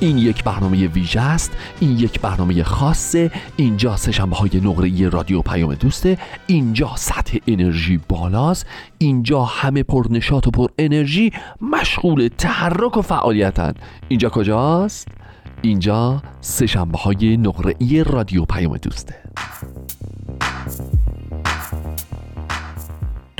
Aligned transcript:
این 0.00 0.18
یک 0.18 0.44
برنامه 0.44 0.86
ویژه 0.86 1.20
است 1.20 1.52
این 1.80 1.98
یک 1.98 2.20
برنامه 2.20 2.62
خاصه 2.62 3.30
اینجا 3.56 3.96
سهشنبه 3.96 4.36
های 4.36 4.60
نقره 4.64 5.08
رادیو 5.08 5.42
پیام 5.42 5.74
دوسته 5.74 6.18
اینجا 6.46 6.90
سطح 6.96 7.38
انرژی 7.46 8.00
بالاست 8.08 8.66
اینجا 8.98 9.44
همه 9.44 9.82
پر 9.82 10.06
نشاط 10.10 10.46
و 10.46 10.50
پر 10.50 10.68
انرژی 10.78 11.32
مشغول 11.60 12.28
تحرک 12.38 12.96
و 12.96 13.02
فعالیتن 13.02 13.74
اینجا 14.08 14.28
کجاست؟ 14.28 15.08
اینجا 15.62 16.22
سهشنبه 16.40 16.98
های 16.98 17.36
نقره 17.36 18.02
رادیو 18.02 18.44
پیام 18.44 18.76
دوسته 18.76 19.14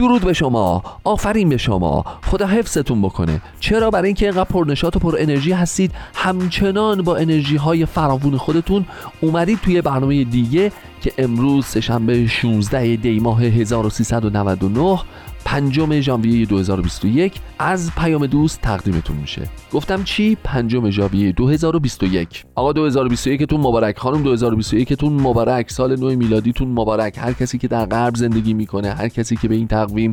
درود 0.01 0.25
به 0.25 0.33
شما 0.33 0.83
آفرین 1.05 1.49
به 1.49 1.57
شما 1.57 2.05
خدا 2.23 2.47
حفظتون 2.47 3.03
بکنه. 3.03 3.41
چرا؟ 3.61 3.91
برای 3.91 4.07
اینکه 4.07 4.27
اینقدر 4.27 4.45
پرنشات 4.45 4.97
و 4.97 4.99
پر 4.99 5.17
انرژی 5.19 5.53
هستید. 5.53 5.93
همچنان 6.15 7.03
با 7.03 7.17
انرژی 7.17 7.57
های 7.57 7.87
فراوون 7.87 8.37
خودتون 8.37 8.87
اومدید 9.21 9.61
توی 9.61 9.83
برنامه 9.83 10.25
دیگه 10.25 10.73
که 11.01 11.13
امروز 11.19 11.67
سهشنبه 11.67 12.27
16 12.27 12.97
دی 12.97 13.21
ماه 13.21 13.43
1399 13.43 14.99
پنجم 15.45 16.01
ژانویه 16.01 16.47
2021 16.47 17.41
از 17.59 17.91
پیام 17.99 18.27
دوست 18.27 18.61
تقدیمتون 18.61 19.17
میشه. 19.17 19.43
گفتم 19.73 20.05
چی؟ 20.05 20.37
پنجم 20.45 20.91
ژانویه 20.91 21.33
2021 21.33 22.45
آقا 22.55 22.73
2021 22.73 23.43
تون 23.43 23.61
مبارک. 23.61 23.99
خانم 23.99 24.23
2021 24.23 24.93
تون 24.93 25.13
مبارک. 25.13 25.71
سال 25.71 26.01
نو 26.01 26.17
میلادیتون 26.17 26.69
مبارک. 26.69 27.19
هر 27.19 27.33
کسی 27.33 27.59
که 27.59 27.69
در 27.69 27.87
غرب 27.87 28.15
زندگی 28.15 28.55
می‌کنه 28.55 28.95
هر 28.95 29.09
کسی 29.09 29.37
که 29.37 29.49
به 29.49 29.55
این 29.55 29.69
تقویم 29.69 30.13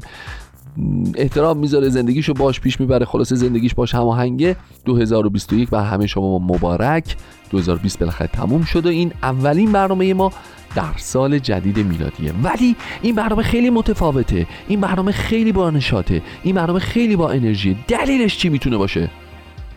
احترام 1.15 1.57
می‌ذاره 1.57 1.89
زندگیشو 1.89 2.33
باش 2.33 2.59
پیش 2.59 2.79
می‌بره. 2.79 3.05
خلاصه 3.05 3.35
زندگیش 3.35 3.73
باش 3.73 3.95
هماهنگه. 3.95 4.55
2021 4.85 5.69
بر 5.69 5.83
همه 5.83 6.07
شما 6.07 6.39
مبارک. 6.39 7.15
2020 7.49 7.99
بالاخره 7.99 8.27
تموم 8.27 8.63
شد 8.63 8.85
و 8.85 8.89
این 8.89 9.11
اولین 9.23 9.71
برنامه 9.71 10.13
ما 10.13 10.31
در 10.75 10.93
سال 10.97 11.39
جدید 11.39 11.79
میلادیه. 11.79 12.33
ولی 12.43 12.75
این 13.01 13.15
برنامه 13.15 13.43
خیلی 13.43 13.69
متفاوته. 13.69 14.47
این 14.67 14.81
برنامه 14.81 15.11
خیلی 15.11 15.51
با 15.51 15.69
نشاته 15.69 16.21
این 16.43 16.55
برنامه 16.55 16.79
خیلی 16.79 17.15
با 17.15 17.31
انرژی 17.31 17.77
دلیلش 17.87 18.37
چی 18.37 18.49
می‌تونه 18.49 18.77
باشه؟ 18.77 19.09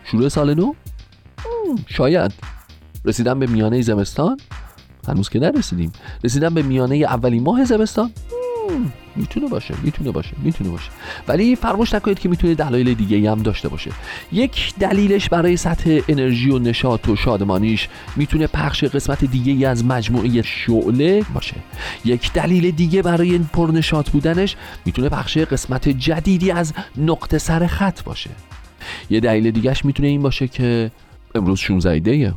شروع 0.03 0.29
سال 0.29 0.53
نو؟ 0.53 0.73
شاید. 1.87 2.33
رسیدن 3.05 3.39
به 3.39 3.47
میانه 3.47 3.81
زمستان؟ 3.81 4.37
هنوز 5.07 5.29
که 5.29 5.39
نرسیدیم. 5.39 5.91
رسیدن 6.23 6.53
به 6.53 6.61
میانه 6.61 6.95
اولین 6.95 7.43
ماه 7.43 7.65
زمستان؟ 7.65 8.11
می‌تونه 9.15 9.47
باشه 9.47 9.73
می‌تونه 9.83 10.11
باشه 10.11 10.31
می‌تونه 10.43 10.69
باشه. 10.69 10.89
ولی 11.27 11.55
فراموش 11.55 11.93
نکنید 11.93 12.19
که 12.19 12.29
می‌تونه 12.29 12.55
دلایل 12.55 12.93
دیگه 12.93 13.31
هم 13.31 13.41
داشته 13.41 13.69
باشه. 13.69 13.91
یک 14.31 14.73
دلیلش 14.79 15.29
برای 15.29 15.57
سطح 15.57 15.99
انرژی 16.07 16.49
و 16.49 16.59
نشاط 16.59 17.09
و 17.09 17.15
شادمانیش 17.15 17.87
می‌تونه 18.15 18.47
پخش 18.47 18.83
قسمت 18.83 19.25
دیگه 19.25 19.67
از 19.67 19.85
مجموعه 19.85 20.41
شعله 20.41 21.25
باشه. 21.33 21.55
یک 22.05 22.33
دلیل 22.33 22.71
دیگه 22.71 23.01
برای 23.01 23.37
پرنشاط 23.37 24.09
بودنش 24.09 24.55
می‌تونه 24.85 25.09
پخش 25.09 25.37
قسمت 25.37 25.89
جدیدی 25.89 26.51
از 26.51 26.73
نقطه 26.97 27.37
سر 27.37 27.67
خط 27.67 28.03
باشه. 28.03 28.29
یه 29.09 29.19
دلیل 29.19 29.51
دیگهش 29.51 29.85
می‌تونه 29.85 30.09
این 30.09 30.21
باشه 30.21 30.47
که 30.47 30.91
امروز 31.35 31.59
16 31.59 31.99
دیه 31.99 32.33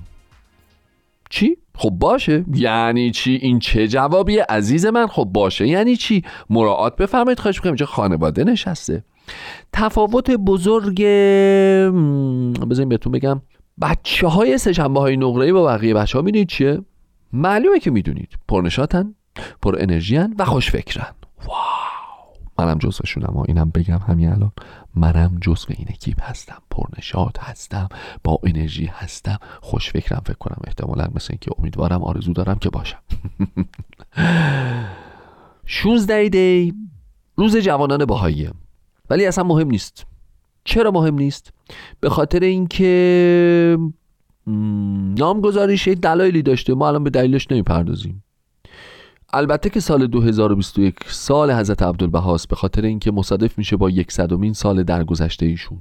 چی؟ 1.34 1.56
خب 1.74 1.90
باشه. 1.90 2.44
یعنی 2.54 3.10
چی؟ 3.10 3.34
این 3.42 3.58
چه 3.58 3.88
جوابیه؟ 3.88 4.46
عزیز 4.48 4.86
من 4.86 5.06
خب 5.06 5.24
باشه. 5.24 5.66
یعنی 5.68 5.96
چی؟ 5.96 6.22
مراعات 6.50 6.96
بفرمایید. 6.96 7.40
خواهش 7.40 7.56
می‌کنم. 7.56 7.72
اینجا 7.72 7.86
خانواده 7.86 8.44
نشسته. 8.44 9.04
تفاوت 9.72 10.30
بزرگ 10.30 11.02
بذاریم 12.70 12.88
بهتون 12.88 13.12
بگم. 13.12 13.42
بچه 13.80 14.26
های 14.26 14.58
سه 14.58 14.82
های 14.82 15.16
نقره 15.16 15.52
با 15.52 15.64
بقیه 15.64 15.94
بچه 15.94 16.18
ها 16.18 16.24
می‌دونید 16.24 16.48
چیه؟ 16.48 16.80
معلومه 17.32 17.78
که 17.78 17.90
می‌دونید. 17.90 18.32
پرنشاتن 18.48 19.14
پر 19.62 19.76
انرژیان 19.78 20.34
و 20.38 20.44
خوشفکرن. 20.44 21.06
واو 21.06 21.23
منم 22.58 22.78
جزوشونم 22.78 23.32
و 23.36 23.44
اینم 23.48 23.70
بگم 23.70 23.98
همین 23.98 24.28
الان. 24.28 24.52
منم 24.94 25.38
جزو 25.40 25.66
این 25.68 25.86
اکیپ 25.90 26.22
هستم. 26.22 26.62
پرنشاد 26.70 27.36
هستم. 27.40 27.88
با 28.24 28.38
انرژی 28.44 28.86
هستم. 28.86 29.38
خوش 29.60 29.90
فکرم 29.90 30.22
فکر 30.26 30.38
کنم. 30.38 30.58
احتمالا 30.66 31.08
مثل 31.14 31.26
اینکه 31.30 31.50
امیدوارم 31.58 32.02
آرزو 32.02 32.32
دارم 32.32 32.58
که 32.58 32.70
باشم. 32.70 32.98
16 35.66 36.28
دی 36.28 36.74
روز 37.36 37.56
جوانان 37.56 38.04
باهاییه 38.04 38.50
ولی 39.10 39.26
اصلا 39.26 39.44
مهم 39.44 39.70
نیست. 39.70 40.06
چرا 40.64 40.90
مهم 40.90 41.14
نیست؟ 41.14 41.52
به 42.00 42.10
خاطر 42.10 42.40
اینکه 42.40 43.78
نامگذاریش 45.16 45.88
دلایلی 45.88 46.42
داشته. 46.42 46.74
ما 46.74 46.88
الان 46.88 47.04
به 47.04 47.10
دلیلش 47.10 47.50
نمی‌پردازیم. 47.50 48.24
البته 49.36 49.70
که 49.70 49.80
سال 49.80 50.06
2021 50.06 50.94
سال 51.06 51.50
حضرت 51.50 51.82
عبدالبهاست 51.82 52.48
به 52.48 52.56
خاطر 52.56 52.84
اینکه 52.84 53.10
مصادف 53.10 53.58
میشه 53.58 53.76
با 53.76 53.90
یکصدمین 53.90 54.52
سال 54.52 54.82
درگذشته 54.82 55.46
ایشون. 55.46 55.78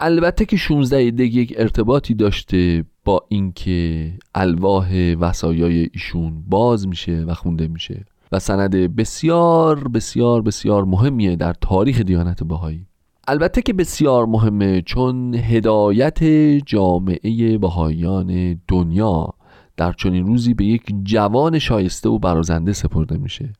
البته 0.00 0.44
که 0.44 0.56
16 0.56 1.10
دگ 1.10 1.34
یک 1.34 1.54
ارتباطی 1.56 2.14
داشته 2.14 2.84
با 3.04 3.24
اینکه 3.28 4.12
الواح 4.34 5.14
وسایای 5.20 5.88
ایشون 5.92 6.42
باز 6.48 6.88
میشه 6.88 7.24
و 7.28 7.34
خونده 7.34 7.68
میشه 7.68 8.04
و 8.32 8.38
سند 8.38 8.76
بسیار 8.76 9.88
بسیار 9.88 10.42
بسیار 10.42 10.84
مهمیه 10.84 11.36
در 11.36 11.52
تاریخ 11.60 12.00
دیانت 12.00 12.44
بهایی. 12.44 12.86
البته 13.28 13.62
که 13.62 13.72
بسیار 13.72 14.26
مهمه 14.26 14.82
چون 14.82 15.34
هدایت 15.34 16.22
جامعه 16.66 17.58
بهاییان 17.58 18.60
دنیا. 18.68 19.34
در 19.78 19.92
چنین 19.92 20.26
روزی 20.26 20.54
به 20.54 20.64
یک 20.64 20.82
جوان 21.02 21.58
شایسته 21.58 22.08
و 22.08 22.18
برازنده 22.18 22.72
سپرده 22.72 23.16
میشه. 23.16 23.52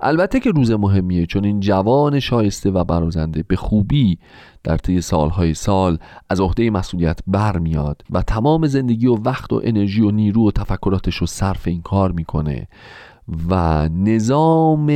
البته 0.00 0.40
که 0.40 0.50
روز 0.50 0.70
مهمیه 0.70 1.26
چون 1.26 1.44
این 1.44 1.60
جوان 1.60 2.20
شایسته 2.20 2.70
و 2.70 2.84
برازنده 2.84 3.42
به 3.42 3.56
خوبی 3.56 4.18
در 4.64 4.76
طی 4.76 5.00
سالهای 5.00 5.54
سال 5.54 5.98
از 6.30 6.40
عهده 6.40 6.70
مسئولیت 6.70 7.20
برمیاد 7.26 8.02
و 8.10 8.22
تمام 8.22 8.66
زندگی 8.66 9.06
و 9.06 9.14
وقت 9.14 9.52
و 9.52 9.60
انرژی 9.64 10.02
و 10.02 10.10
نیرو 10.10 10.48
و 10.48 10.50
تفکراتش 10.50 11.16
رو 11.16 11.26
صرف 11.26 11.68
این 11.68 11.82
کار 11.82 12.12
می‌کنه 12.12 12.68
و 13.50 13.88
نظام 13.88 14.86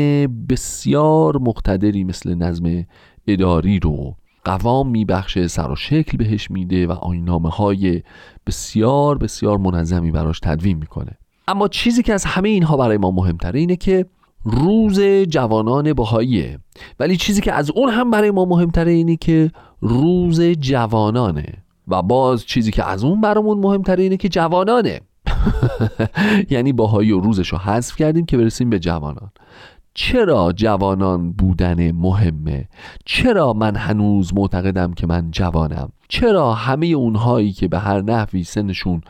بسیار 0.49 1.39
مقتدری 1.39 2.05
مثل 2.05 2.35
نظم 2.35 2.85
اداری 3.27 3.79
رو 3.79 4.17
قوام 4.45 4.89
میبخشه 4.89 5.49
سر 5.49 5.71
و 5.71 5.77
شکل 5.77 6.17
بهش 6.17 6.51
میده 6.51 6.87
و 6.87 6.93
آینامه 6.93 7.49
های 7.49 8.03
بسیار 8.47 9.19
بسیار 9.19 9.59
منظمی 9.59 10.11
براش 10.11 10.41
تدوین 10.41 10.79
می‌کنه. 10.79 11.19
اما 11.49 11.69
چیزی 11.69 12.03
که 12.03 12.15
از 12.15 12.25
همه 12.25 12.49
اینها 12.49 12.77
برای 12.77 12.97
ما 12.97 13.11
مهمتره 13.11 13.61
اینه 13.61 13.77
که 13.77 14.07
روز 14.45 15.01
جوانان 15.29 15.93
بهاییه. 15.93 16.59
ولی 17.01 17.17
چیزی 17.17 17.41
که 17.41 17.53
از 17.53 17.71
اون 17.71 17.89
هم 17.89 18.11
برای 18.11 18.31
ما 18.31 18.45
مهمتره 18.45 18.93
اینه 18.93 19.17
که 19.17 19.51
روز 19.81 20.41
جوانانه. 20.43 21.65
و 21.89 22.03
باز 22.03 22.47
چیزی 22.47 22.71
که 22.71 22.85
از 22.85 23.05
اون 23.05 23.21
برامون 23.21 23.59
مهمتره 23.59 24.03
اینه 24.03 24.17
که 24.17 24.29
جوانانه. 24.29 25.01
یعنی 26.51 26.73
باهایی 26.73 27.13
و 27.13 27.21
روزش 27.21 27.49
رو 27.49 27.59
حذف 27.59 27.97
کردیم 27.97 28.27
که 28.27 28.37
برسیم 28.37 28.71
به 28.71 28.79
جوانان. 28.79 29.31
چرا 29.95 30.53
جوانان 30.53 31.33
بودن 31.33 31.93
مهمه؟ 31.93 32.69
چرا 33.05 33.53
من 33.53 33.77
هنوز 33.77 34.35
معتقدم 34.35 34.93
که 34.93 35.07
من 35.07 35.31
جوانم؟ 35.31 35.89
چرا 36.09 36.55
همه 36.55 36.87
اونهایی 36.87 37.53
که 37.53 37.69
به 37.69 37.79
هر 37.79 38.01
نحوی 38.01 38.45
سنشون 38.45 39.01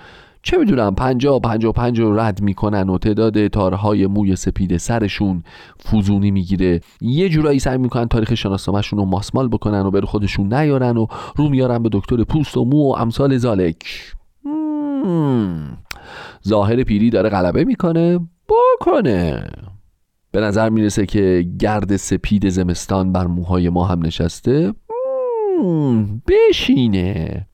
چه 0.43 0.59
می‌دونم 0.59 0.95
پنجا 0.95 1.39
پنجا 1.39 1.73
پنج 1.73 2.01
رو 2.01 2.21
رد 2.21 2.43
می‌کنن 2.43 2.89
و 2.89 2.99
تعداد 2.99 3.47
تارهای 3.47 4.07
موی 4.07 4.37
سپید 4.37 4.77
سرشون 4.77 5.43
فوزونی 5.79 6.31
می‌گیره 6.31 6.81
یه 7.01 7.29
جورایی 7.29 7.59
سعی 7.59 7.79
می‌کنن 7.79 8.09
تاریخ 8.09 8.35
شناسنامهشون 8.35 8.99
رو 8.99 9.05
ماسمال 9.05 9.49
بکنن 9.49 9.87
و 9.87 9.91
بر 9.91 10.01
خودشون 10.01 10.55
نیارن 10.55 10.97
و 10.97 11.07
رو 11.37 11.49
میارن 11.49 11.83
به 11.83 11.89
دکتر 11.93 12.25
پوست 12.25 12.57
و 12.57 12.65
مو 12.65 12.93
و 12.93 12.97
امثال 12.97 13.37
زالک. 13.37 13.85
ظاهر 16.49 16.83
پیری 16.83 17.11
داره 17.11 17.29
غلبه 17.29 17.65
می‌کنه. 17.65 18.19
بکنه. 18.49 19.47
به 20.39 20.45
نظر 20.45 20.69
می‌رسه 20.69 21.07
که 21.07 21.47
گرد 21.59 21.97
سپید 21.97 22.49
زمستان 22.49 23.13
بر 23.13 23.27
موهای 23.27 23.69
ما 23.69 23.85
هم 23.85 24.07
نشسته. 24.07 24.75
بشینه. 26.29 27.47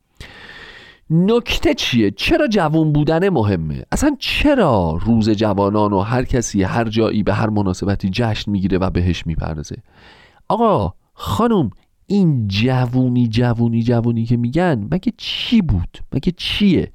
نکته 1.10 1.74
چیه؟ 1.74 2.10
چرا 2.10 2.46
جوان 2.46 2.92
بودن 2.92 3.28
مهمه؟ 3.28 3.82
اصلا 3.92 4.16
چرا 4.18 4.98
روز 5.04 5.30
جوانان 5.30 5.92
و 5.92 6.00
هر 6.00 6.24
کسی 6.24 6.62
هر 6.62 6.88
جایی 6.88 7.22
به 7.22 7.34
هر 7.34 7.50
مناسبتی 7.50 8.08
جشن 8.12 8.50
می‌گیره 8.50 8.78
و 8.78 8.90
بهش 8.90 9.26
می‌پردازه؟ 9.26 9.76
آقا 10.48 10.94
خانم 11.14 11.70
این 12.06 12.48
جوونی 12.48 13.28
جوونی 13.28 13.82
جوونی 13.82 14.24
که 14.24 14.36
میگن 14.36 14.88
مگه 14.90 15.12
چی 15.16 15.62
بود؟ 15.62 15.98
مگه 16.12 16.32
چیه؟ 16.36 16.92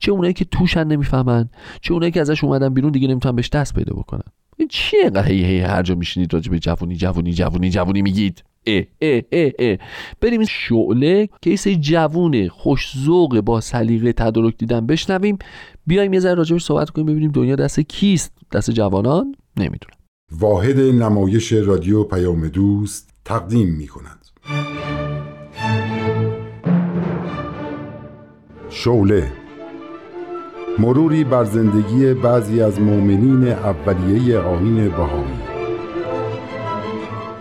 چه 0.00 0.12
اونایی 0.12 0.32
که 0.32 0.44
توشن 0.44 0.84
نمی‌فهمن؟ 0.84 1.48
چه 1.80 1.94
اونایی 1.94 2.12
که 2.12 2.20
ازش 2.20 2.44
اومدن 2.44 2.74
بیرون 2.74 2.92
دیگه 2.92 3.08
نمی‌تونن 3.08 3.36
بهش 3.36 3.48
دست 3.48 3.74
پیدا 3.74 3.94
بکنن؟ 3.94 4.32
چیه 4.72 5.22
هی 5.24 5.44
هی 5.44 5.60
هر 5.60 5.82
جا 5.82 5.94
میشینید 5.94 6.34
راجع 6.34 6.50
به 6.50 6.58
جوونی 6.58 6.96
جوونی 6.96 7.32
جوونی 7.32 7.70
جوونی 7.70 8.02
میگید؟ 8.02 8.44
اه 8.66 8.82
اه 9.02 9.20
اه 9.32 9.50
اه. 9.58 9.76
بریم 10.20 10.44
شعله 10.44 11.28
کیس 11.42 11.68
جوون 11.68 12.48
خوش 12.48 12.92
ذوق 12.96 13.40
با 13.40 13.60
سلیقه 13.60 14.12
تدارک 14.12 14.54
دیدن 14.58 14.86
بشنویم. 14.86 15.38
بیایم 15.86 16.12
یه 16.12 16.20
ذره 16.20 16.34
راجبش 16.34 16.64
صحبت 16.64 16.90
کنیم 16.90 17.06
ببینیم 17.06 17.30
دنیا 17.30 17.56
دست 17.56 17.80
کیست. 17.80 18.32
دست 18.52 18.70
جوانان؟ 18.70 19.34
نمی‌دونم. 19.56 19.96
واحد 20.30 20.80
نمایش 20.80 21.52
رادیو 21.52 22.04
پیام 22.04 22.48
دوست 22.48 23.10
تقدیم 23.24 23.68
می 23.68 23.86
کند 23.86 24.26
شعله 28.70 29.41
مروری 30.78 31.24
بر 31.24 31.44
زندگی 31.44 32.14
بعضی 32.14 32.62
از 32.62 32.80
مؤمنین 32.80 33.48
اولیه 33.48 34.38
آیین 34.38 34.88
بهایی. 34.88 35.42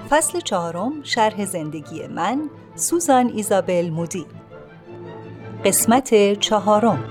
فصل 0.09 0.39
چهارم 0.39 0.91
شرح 1.03 1.45
زندگی 1.45 2.07
من 2.07 2.49
سوزان 2.75 3.31
ایزابل 3.35 3.89
مودی. 3.89 4.25
قسمت 5.65 6.39
چهارم. 6.39 7.03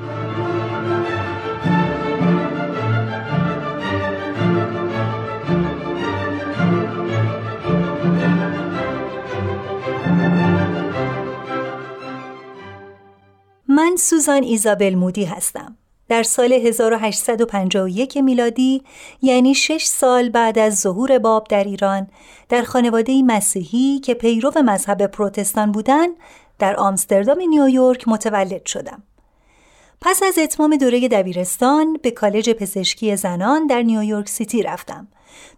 من 13.68 13.96
سوزان 13.98 14.42
ایزابل 14.42 14.94
مودی 14.94 15.24
هستم. 15.24 15.79
در 16.10 16.22
سال 16.22 16.52
1851 16.52 18.16
میلادی 18.16 18.82
یعنی 19.22 19.54
شش 19.54 19.84
سال 19.84 20.28
بعد 20.28 20.58
از 20.58 20.80
ظهور 20.80 21.18
باب 21.18 21.46
در 21.48 21.64
ایران 21.64 22.06
در 22.48 22.62
خانواده 22.62 23.22
مسیحی 23.22 23.98
که 23.98 24.14
پیرو 24.14 24.52
مذهب 24.64 25.06
پروتستان 25.06 25.72
بودند 25.72 26.10
در 26.58 26.76
آمستردام 26.76 27.38
نیویورک 27.40 28.08
متولد 28.08 28.66
شدم. 28.66 29.02
پس 30.00 30.22
از 30.22 30.38
اتمام 30.38 30.76
دوره 30.76 31.08
دبیرستان 31.08 31.96
به 32.02 32.10
کالج 32.10 32.50
پزشکی 32.50 33.16
زنان 33.16 33.66
در 33.66 33.82
نیویورک 33.82 34.28
سیتی 34.28 34.62
رفتم 34.62 35.08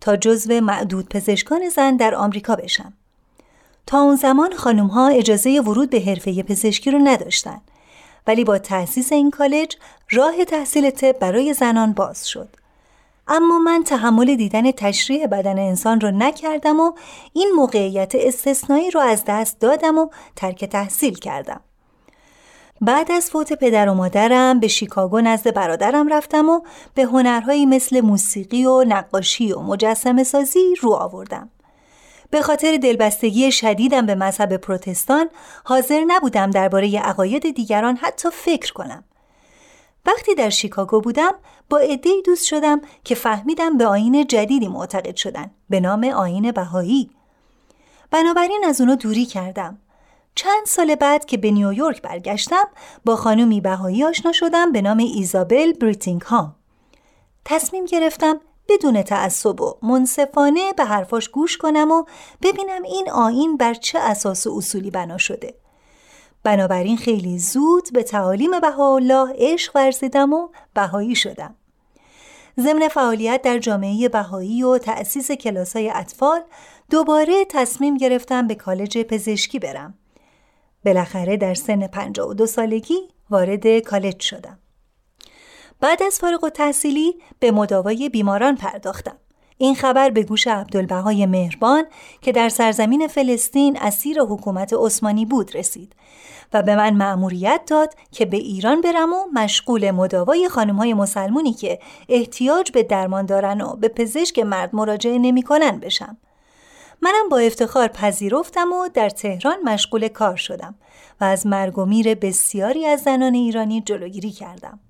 تا 0.01 0.17
جزو 0.17 0.61
معدود 0.61 1.09
پزشکان 1.09 1.69
زن 1.69 1.97
در 1.97 2.15
آمریکا 2.15 2.57
بشم. 2.57 2.93
تا 3.87 4.01
اون 4.01 4.17
زمان 4.17 4.53
خانم 4.53 4.87
ها 4.87 5.09
اجازه 5.09 5.61
ورود 5.61 5.91
به 5.91 6.01
حرفه 6.01 6.43
پزشکی 6.43 6.91
رو 6.91 6.99
نداشتند 6.99 7.63
ولی 8.27 8.45
با 8.45 8.59
تأسیس 8.59 9.13
این 9.13 9.31
کالج 9.31 9.77
راه 10.11 10.45
تحصیل 10.45 10.91
طب 10.91 11.19
برای 11.19 11.55
زنان 11.55 11.93
باز 11.93 12.29
شد. 12.29 12.57
اما 13.29 13.59
من 13.59 13.83
تحمل 13.85 14.37
دیدن 14.37 14.71
تشریح 14.71 15.27
بدن 15.27 15.59
انسان 15.59 16.01
رو 16.01 16.11
نکردم 16.11 16.81
و 16.81 16.93
این 17.33 17.53
موقعیت 17.57 18.13
استثنایی 18.15 18.91
رو 18.91 19.01
از 19.01 19.25
دست 19.27 19.61
دادم 19.61 19.99
و 19.99 20.09
ترک 20.37 20.65
تحصیل 20.65 21.15
کردم. 21.15 21.61
بعد 22.81 23.13
از 23.13 23.31
فوت 23.31 23.53
پدر 23.53 23.89
و 23.89 23.95
مادرم 23.95 24.61
به 24.61 24.69
شیکاگو 24.69 25.21
نزد 25.21 25.55
برادرم 25.55 26.13
رفتم 26.13 26.49
و 26.49 26.61
به 26.95 27.03
هنرهایی 27.03 27.67
مثل 27.67 28.01
موسیقی 28.01 28.67
و 28.67 28.85
نقاشی 28.85 29.53
و 29.53 29.61
مجسم 29.61 30.23
سازی 30.23 30.75
رو 30.81 30.93
آوردم. 30.93 31.51
به 32.33 32.43
خاطر 32.43 32.77
دلبستگی 32.77 33.53
شدیدم 33.53 34.07
به 34.07 34.15
مذهب 34.15 34.57
پروتستان 34.57 35.29
حاضر 35.65 36.05
نبودم 36.07 36.51
درباره 36.51 36.99
عقاید 36.99 37.55
دیگران 37.55 37.97
حتی 37.97 38.29
فکر 38.33 38.73
کنم. 38.73 39.05
وقتی 40.07 40.35
در 40.35 40.51
شیکاگو 40.51 41.01
بودم 41.01 41.33
با 41.71 41.79
عدهای 41.79 42.23
دوست 42.23 42.47
شدم 42.47 42.81
که 43.05 43.15
فهمیدم 43.15 43.79
به 43.79 43.87
آیین 43.87 44.27
جدیدی 44.27 44.69
معتقد 44.69 45.17
شدن 45.17 45.51
به 45.71 45.81
نام 45.81 46.05
آیین 46.05 46.51
بهایی. 46.51 47.11
بنابراین 48.11 48.65
از 48.67 48.81
اونا 48.81 48.97
دوری 48.97 49.27
کردم. 49.27 49.79
چند 50.35 50.67
سال 50.67 50.95
بعد 50.95 51.25
که 51.25 51.37
به 51.37 51.51
نیویورک 51.51 52.03
برگشتم 52.03 52.65
با 53.05 53.17
خانومی 53.17 53.61
بهایی 53.61 54.05
آشنا 54.05 54.33
شدم 54.33 54.73
به 54.73 54.83
نام 54.83 54.99
ایزابل 54.99 55.73
بریتینگهام. 55.73 56.57
تصمیم 57.45 57.85
گرفتم 57.85 58.41
بدون 58.69 59.03
تعصب 59.03 59.61
و 59.61 59.75
منصفانه 59.83 60.73
به 60.73 60.85
حرفاش 60.85 61.29
گوش 61.29 61.57
کنم 61.59 61.91
و 61.91 62.05
ببینم 62.43 62.83
این 62.83 63.11
آین 63.11 63.57
بر 63.57 63.75
چه 63.75 63.99
اساس 63.99 64.47
و 64.47 64.57
اصولی 64.57 64.91
بنا 64.91 65.19
شده. 65.19 65.55
بنابراین 66.43 66.97
خیلی 66.97 67.39
زود 67.39 67.89
به 67.93 68.03
تعالیم 68.03 68.61
بهاءالله 68.61 69.35
عشق 69.39 69.77
ورزیدم 69.77 70.33
و 70.33 70.49
بهایی 70.75 71.15
شدم. 71.15 71.55
ضمن 72.61 72.89
فعالیت 72.89 73.43
در 73.43 73.59
جامعه 73.59 74.09
بهایی 74.09 74.63
و 74.63 74.79
تأسیس 74.79 75.33
کلاسای 75.33 75.91
اطفال 75.91 76.41
دوباره 76.91 77.45
تصمیم 77.45 77.97
گرفتم 77.97 78.47
به 78.47 78.55
کالج 78.55 78.99
پزشکی 78.99 79.59
برم. 79.59 79.95
بالاخره 80.85 81.37
در 81.37 81.55
سن 81.55 81.87
52 81.87 82.47
سالگی 82.47 82.99
وارد 83.31 83.79
کالج 83.79 84.21
شدم. 84.21 84.59
بعد 85.83 86.03
از 86.03 86.19
فارغ 86.19 86.45
و 86.45 86.51
تحصیلی 86.51 87.15
به 87.39 87.51
مداوای 87.51 88.09
بیماران 88.09 88.57
پرداختم. 88.57 89.17
این 89.59 89.75
خبر 89.75 90.11
به 90.11 90.23
گوش 90.23 90.47
عبدالبهای 90.47 91.27
مهربان 91.27 91.85
که 92.21 92.33
در 92.33 92.49
سرزمین 92.49 93.09
فلسطین 93.09 93.79
اسیر 93.81 94.21
حکومت 94.21 94.73
عثمانی 94.73 95.27
بود 95.27 95.57
رسید 95.57 95.93
و 96.53 96.63
به 96.63 96.77
من 96.77 96.95
مأموریت 96.95 97.61
داد 97.67 97.95
که 98.13 98.25
به 98.25 98.37
ایران 98.37 98.81
برم 98.81 99.13
و 99.13 99.17
مشغول 99.33 99.91
مداوای 99.91 100.49
خانمهای 100.49 100.95
مسلمونی 100.95 101.53
که 101.53 101.79
احتیاج 102.09 102.73
به 102.73 102.83
درمان 102.83 103.27
دارن 103.27 103.61
و 103.61 103.77
به 103.77 103.89
پزشک 103.89 104.39
مرد 104.39 104.71
مراجعه 104.73 105.19
نمی‌کنن 105.19 105.81
بشم. 105.81 106.17
منم 107.01 107.29
با 107.31 107.39
افتخار 107.39 107.89
پذیرفتم 107.89 108.73
و 108.73 108.89
در 108.89 109.11
تهران 109.11 109.57
مشغول 109.65 110.09
کار 110.09 110.37
شدم 110.37 110.75
و 111.21 111.25
از 111.25 111.47
مرگ 111.47 111.79
و 111.79 111.85
میر 111.85 112.15
بسیاری 112.15 112.87
از 112.87 113.01
زنان 113.01 113.35
ایرانی 113.35 113.81
جلوگیری 113.81 114.31
کردم. 114.31 114.81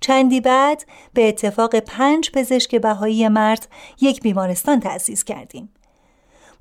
چندی 0.00 0.40
بعد 0.40 0.84
به 1.14 1.28
اتفاق 1.28 1.76
پنج 1.76 2.30
پزشک 2.30 2.74
بهایی 2.74 3.28
مرد 3.28 3.68
یک 4.00 4.20
بیمارستان 4.20 4.80
تأسیس 4.80 5.24
کردیم. 5.24 5.68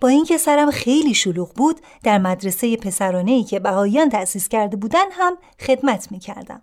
با 0.02 0.08
اینکه 0.08 0.38
سرم 0.38 0.72
خیلی 0.72 1.14
شلوغ 1.14 1.54
بود 1.54 1.82
در 2.04 2.18
مدرسه 2.18 2.78
پسرانه 2.78 3.32
ای 3.32 3.44
که 3.44 3.60
بهاییان 3.60 4.10
تأسیس 4.10 4.48
کرده 4.48 4.78
بودن 4.78 5.12
هم 5.12 5.38
خدمت 5.68 6.12
می 6.12 6.20
کردم. 6.20 6.62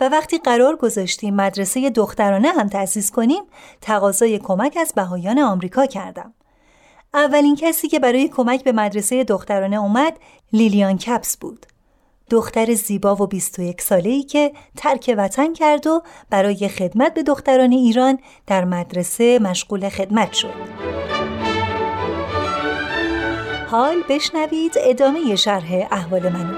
و 0.00 0.08
وقتی 0.08 0.38
قرار 0.38 0.76
گذاشتیم 0.76 1.34
مدرسه 1.34 1.90
دخترانه 1.90 2.48
هم 2.48 2.68
تأسیس 2.68 3.10
کنیم 3.10 3.42
تقاضای 3.80 4.38
کمک 4.38 4.76
از 4.80 4.92
بهاییان 4.96 5.38
آمریکا 5.38 5.86
کردم. 5.86 6.34
اولین 7.14 7.56
کسی 7.56 7.88
که 7.88 7.98
برای 7.98 8.28
کمک 8.28 8.64
به 8.64 8.72
مدرسه 8.72 9.24
دخترانه 9.24 9.76
اومد 9.76 10.18
لیلیان 10.52 10.98
کپس 10.98 11.36
بود. 11.36 11.66
دختر 12.30 12.74
زیبا 12.74 13.14
و 13.14 13.26
21 13.26 13.82
ساله 13.82 14.10
ای 14.10 14.22
که 14.22 14.52
ترک 14.76 15.14
وطن 15.18 15.52
کرد 15.52 15.86
و 15.86 16.02
برای 16.30 16.68
خدمت 16.68 17.14
به 17.14 17.22
دختران 17.22 17.72
ایران 17.72 18.18
در 18.46 18.64
مدرسه 18.64 19.38
مشغول 19.38 19.88
خدمت 19.88 20.32
شد. 20.32 20.54
حال 23.70 24.02
بشنوید 24.08 24.74
ادامه 24.76 25.36
شرح 25.36 25.86
احوال 25.90 26.28
منو. 26.28 26.56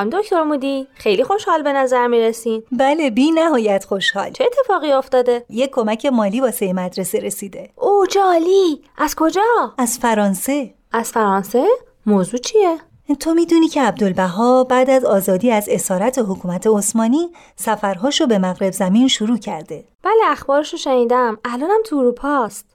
خانم 0.00 0.10
دکتر 0.20 0.42
مودی 0.42 0.88
خیلی 0.94 1.24
خوشحال 1.24 1.62
به 1.62 1.72
نظر 1.72 2.06
می‌رسین. 2.06 2.62
بله 2.72 3.10
بی 3.10 3.30
نهایت 3.30 3.84
خوشحال. 3.84 4.30
چه 4.30 4.44
اتفاقی 4.44 4.92
افتاده؟ 4.92 5.44
یه 5.48 5.66
کمک 5.66 6.06
مالی 6.06 6.40
واسه 6.40 6.72
مدرسه 6.72 7.18
رسیده. 7.18 7.70
او 7.76 8.06
جالی! 8.06 8.82
از 8.98 9.14
کجا؟ 9.14 9.74
از 9.78 9.98
فرانسه. 9.98 10.74
از 10.92 11.10
فرانسه؟ 11.10 11.64
موضوع 12.06 12.40
چیه؟ 12.40 12.76
تو 13.20 13.34
می‌دونی 13.34 13.68
که 13.68 13.82
عبدالبها 13.82 14.64
بعد 14.64 14.90
از 14.90 15.04
آزادی 15.04 15.50
از 15.50 15.68
اسارت 15.70 16.18
حکومت 16.18 16.66
عثمانی 16.66 17.32
سفرهاشو 17.56 18.26
به 18.26 18.38
مغرب 18.38 18.72
زمین 18.72 19.08
شروع 19.08 19.38
کرده. 19.38 19.84
بله 20.02 20.22
اخبارشو 20.26 20.76
شنیدم. 20.76 21.38
الانم 21.44 21.82
تو 21.86 21.96
اروپاست 21.96 22.66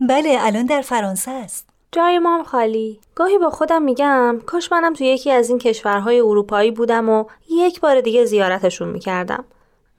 بله 0.00 0.36
الان 0.40 0.66
در 0.66 0.80
فرانسه 0.80 1.30
است. 1.30 1.71
جای 1.94 2.18
مام 2.18 2.42
خالی. 2.42 3.00
گاهی 3.14 3.38
با 3.38 3.50
خودم 3.50 3.82
میگم 3.82 4.40
کاش 4.46 4.72
منم 4.72 4.92
تو 4.92 5.04
یکی 5.04 5.30
از 5.30 5.48
این 5.48 5.58
کشورهای 5.58 6.20
اروپایی 6.20 6.70
بودم 6.70 7.08
و 7.08 7.24
یک 7.50 7.80
بار 7.80 8.00
دیگه 8.00 8.24
زیارتشون 8.24 8.88
می‌کردم. 8.88 9.44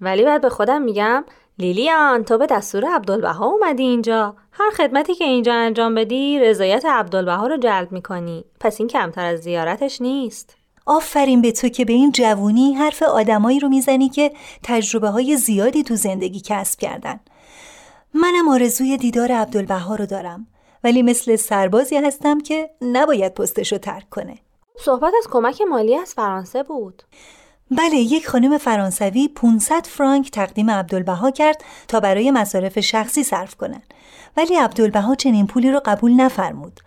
ولی 0.01 0.23
بعد 0.23 0.41
به 0.41 0.49
خودم 0.49 0.81
میگم 0.81 1.25
لیلیان 1.59 2.23
تو 2.23 2.37
به 2.37 2.45
دستور 2.45 2.85
عبدالبها 2.85 3.45
اومدی 3.45 3.83
اینجا. 3.83 4.35
هر 4.51 4.71
خدمتی 4.71 5.15
که 5.15 5.23
اینجا 5.23 5.53
انجام 5.53 5.95
بدی 5.95 6.39
رضایت 6.39 6.85
عبدالبها 6.85 7.47
رو 7.47 7.57
جلب 7.57 7.91
می‌کنی. 7.91 8.45
پس 8.59 8.79
این 8.79 8.87
کمتر 8.87 9.25
از 9.25 9.39
زیارتش 9.39 10.01
نیست. 10.01 10.57
آفرین 10.85 11.41
به 11.41 11.51
تو 11.51 11.69
که 11.69 11.85
به 11.85 11.93
این 11.93 12.11
جوونی 12.11 12.73
حرف 12.73 13.03
آدمایی 13.03 13.59
رو 13.59 13.69
می‌زنی 13.69 14.09
که 14.09 14.31
تجربه 14.63 15.09
های 15.09 15.37
زیادی 15.37 15.83
تو 15.83 15.95
زندگی 15.95 16.41
کسب 16.45 16.79
کردن. 16.79 17.19
منم 18.13 18.47
آرزوی 18.49 18.97
دیدار 18.97 19.31
عبدالبها 19.31 19.95
رو 19.95 20.05
دارم. 20.05 20.47
ولی 20.83 21.01
مثل 21.01 21.35
سربازی 21.35 21.97
هستم 21.97 22.39
که 22.39 22.69
نباید 22.81 23.33
پستش 23.33 23.71
رو 23.71 23.77
ترک 23.77 24.09
کنه. 24.09 24.37
صحبت 24.79 25.13
از 25.17 25.27
کمک 25.31 25.61
مالی 25.61 25.95
از 25.95 26.13
فرانسه 26.13 26.63
بود. 26.63 27.03
بله 27.71 27.95
یک 27.95 28.27
خانم 28.27 28.57
فرانسوی 28.57 29.27
500 29.27 29.85
فرانک 29.85 30.31
تقدیم 30.31 30.69
عبدالبها 30.69 31.31
کرد 31.31 31.63
تا 31.87 31.99
برای 31.99 32.31
مصارف 32.31 32.79
شخصی 32.79 33.23
صرف 33.23 33.55
کنند 33.55 33.93
ولی 34.37 34.55
عبدالبها 34.55 35.15
چنین 35.15 35.47
پولی 35.47 35.71
رو 35.71 35.81
قبول 35.85 36.11
نفرمود. 36.11 36.79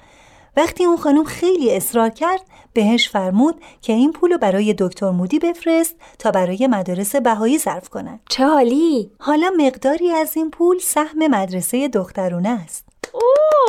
وقتی 0.57 0.85
اون 0.85 0.97
خانم 0.97 1.25
خیلی 1.25 1.77
اصرار 1.77 2.09
کرد 2.09 2.41
بهش 2.73 3.09
فرمود 3.09 3.61
که 3.81 3.93
این 3.93 4.13
پول 4.13 4.33
رو 4.33 4.39
برای 4.39 4.75
دکتر 4.79 5.11
مودی 5.11 5.39
بفرست 5.39 5.95
تا 6.19 6.31
برای 6.31 6.67
مدارس 6.67 7.17
بهایی 7.17 7.59
صرف 7.59 7.89
کنند 7.89 8.21
چه 8.29 8.47
حالی؟ 8.47 9.11
حالا 9.19 9.53
مقداری 9.57 10.11
از 10.11 10.37
این 10.37 10.51
پول 10.51 10.79
سهم 10.79 11.27
مدرسه 11.27 11.89
دخترونه 11.89 12.49
است. 12.49 12.86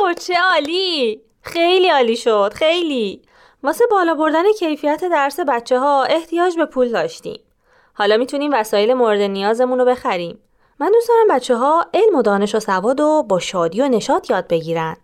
اوه 0.00 0.14
چه 0.14 0.34
عالی! 0.52 1.20
خیلی 1.42 1.88
عالی 1.88 2.16
شد 2.16 2.52
خیلی. 2.54 3.22
واسه 3.62 3.84
بالا 3.90 4.14
بردن 4.14 4.52
کیفیت 4.58 5.04
درس 5.04 5.40
بچه 5.40 5.78
ها 5.78 6.04
احتیاج 6.04 6.56
به 6.56 6.66
پول 6.66 6.88
داشتیم. 6.88 7.40
حالا 7.94 8.16
می‌تونیم 8.16 8.50
وسایل 8.54 8.94
مورد 8.94 9.20
نیازمون 9.20 9.78
رو 9.78 9.84
بخریم. 9.84 10.38
من 10.80 10.90
دوست 10.92 11.08
دارم 11.08 11.36
بچه 11.36 11.56
ها 11.56 11.86
علم 11.94 12.16
و 12.16 12.22
دانش 12.22 12.54
و 12.54 12.60
سواد 12.60 13.00
و 13.00 13.22
با 13.22 13.38
شادی 13.38 13.80
و 13.80 13.88
نشاط 13.88 14.30
یاد 14.30 14.48
بگیرن. 14.48 14.96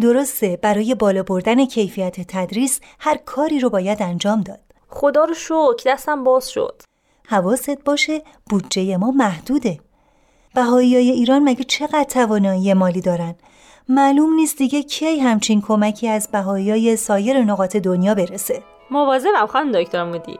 درسته 0.00 0.58
برای 0.62 0.94
بالا 0.94 1.22
بردن 1.22 1.66
کیفیت 1.66 2.20
تدریس 2.20 2.80
هر 2.98 3.16
کاری 3.16 3.60
رو 3.60 3.70
باید 3.70 4.02
انجام 4.02 4.40
داد. 4.40 4.60
خدا 4.88 5.24
رو 5.24 5.34
شکر 5.34 5.82
دستم 5.86 6.24
باز 6.24 6.50
شد. 6.50 6.82
حواست 7.28 7.84
باشه 7.84 8.22
بودجه 8.50 8.96
ما 8.96 9.10
محدوده. 9.10 9.80
بهایی 10.54 10.94
های 10.94 11.10
ایران 11.10 11.42
مگه 11.42 11.64
چقدر 11.64 12.04
توانایی 12.04 12.74
مالی 12.74 13.00
دارن؟ 13.00 13.34
معلوم 13.88 14.34
نیست 14.34 14.58
دیگه 14.58 14.82
کی 14.82 15.20
همچین 15.20 15.62
کمکی 15.62 16.08
از 16.08 16.28
بهایی 16.32 16.70
های 16.70 16.96
سایر 16.96 17.42
نقاط 17.44 17.76
دنیا 17.76 18.14
برسه. 18.14 18.62
مواظبم 18.90 19.46
خانم 19.46 19.72
دکتر 19.72 20.04
مودی. 20.04 20.38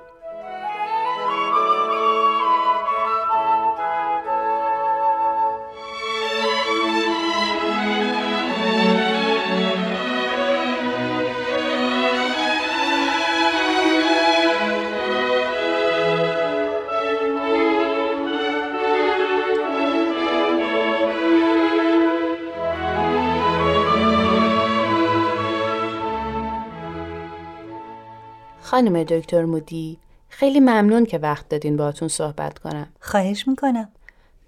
خانم 28.75 29.05
دکتر 29.05 29.45
مودی 29.45 29.99
خیلی 30.29 30.61
ممنون 30.61 31.07
که 31.07 31.19
وقت 31.19 31.49
دادین 31.49 31.77
باهاتون 31.77 32.09
صحبت 32.09 32.59
کنم. 32.59 32.87
خواهش 33.01 33.49
می‌کنم. 33.49 33.89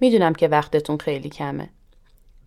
می‌دونم 0.01 0.33
که 0.33 0.49
وقتتون 0.49 0.99
خیلی 0.99 1.29
کمه. 1.29 1.69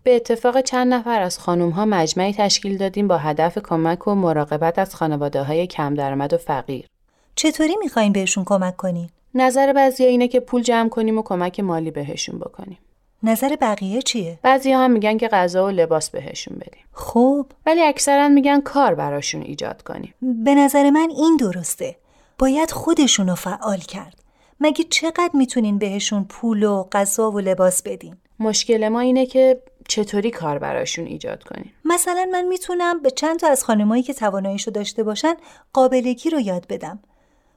به 0.02 0.16
اتفاق 0.16 0.60
چند 0.60 0.94
نفر 0.94 1.22
از 1.22 1.38
خانم 1.38 1.70
ها 1.70 1.84
مجمعی 1.84 2.32
تشکیل 2.32 2.76
دادیم 2.76 3.08
با 3.08 3.18
هدف 3.18 3.58
کمک 3.58 4.08
و 4.08 4.14
مراقبت 4.14 4.78
از 4.78 4.94
خانواده 4.94 5.42
های 5.42 5.66
کم 5.66 5.94
درآمد 5.94 6.32
و 6.32 6.36
فقیر. 6.36 6.86
چطوری 7.34 7.76
می‌خواین 7.76 8.12
بهشون 8.12 8.44
کمک 8.44 8.76
کنین؟ 8.76 9.10
نظر 9.34 9.72
بعضی 9.72 10.04
اینه 10.04 10.28
که 10.28 10.40
پول 10.40 10.62
جمع 10.62 10.88
کنیم 10.88 11.18
و 11.18 11.22
کمک 11.22 11.60
مالی 11.60 11.90
بهشون 11.90 12.38
بکنیم. 12.38 12.78
نظر 13.22 13.56
بقیه 13.60 14.02
چیه؟ 14.02 14.38
بعضی 14.42 14.72
هم 14.72 14.90
میگن 14.90 15.18
که 15.18 15.28
غذا 15.28 15.66
و 15.66 15.70
لباس 15.70 16.10
بهشون 16.10 16.56
بدیم. 16.56 16.84
خب. 16.92 17.46
ولی 17.66 17.82
اکثرا 17.82 18.28
میگن 18.28 18.60
کار 18.60 18.94
براشون 18.94 19.42
ایجاد 19.42 19.82
کنیم. 19.82 20.14
به 20.44 20.54
نظر 20.54 20.90
من 20.90 21.08
این 21.10 21.36
درسته. 21.36 21.96
باید 22.38 22.70
خودشونو 22.70 23.34
فعال 23.34 23.78
کرد. 23.78 24.14
مگه 24.60 24.84
چقدر 24.84 25.30
می‌تونین 25.34 25.78
بهشون 25.78 26.24
پول 26.24 26.62
و 26.62 26.84
غذا 26.92 27.30
و 27.30 27.40
لباس 27.40 27.82
بدین؟ 27.82 28.16
مشکل 28.40 28.88
ما 28.88 29.00
اینه 29.00 29.26
که 29.26 29.62
چطوری 29.88 30.30
کار 30.30 30.58
براشون 30.58 31.06
ایجاد 31.06 31.44
کنیم؟ 31.44 31.72
مثلا 31.84 32.26
من 32.32 32.44
می‌تونم 32.44 33.02
به 33.02 33.10
چند 33.10 33.38
تا 33.38 33.48
از 33.48 33.64
خانمایی 33.64 34.02
که 34.02 34.14
تواناییشو 34.14 34.70
داشته 34.70 35.02
باشن 35.02 35.34
قابلگی 35.72 36.30
رو 36.30 36.40
یاد 36.40 36.66
بدم. 36.68 36.98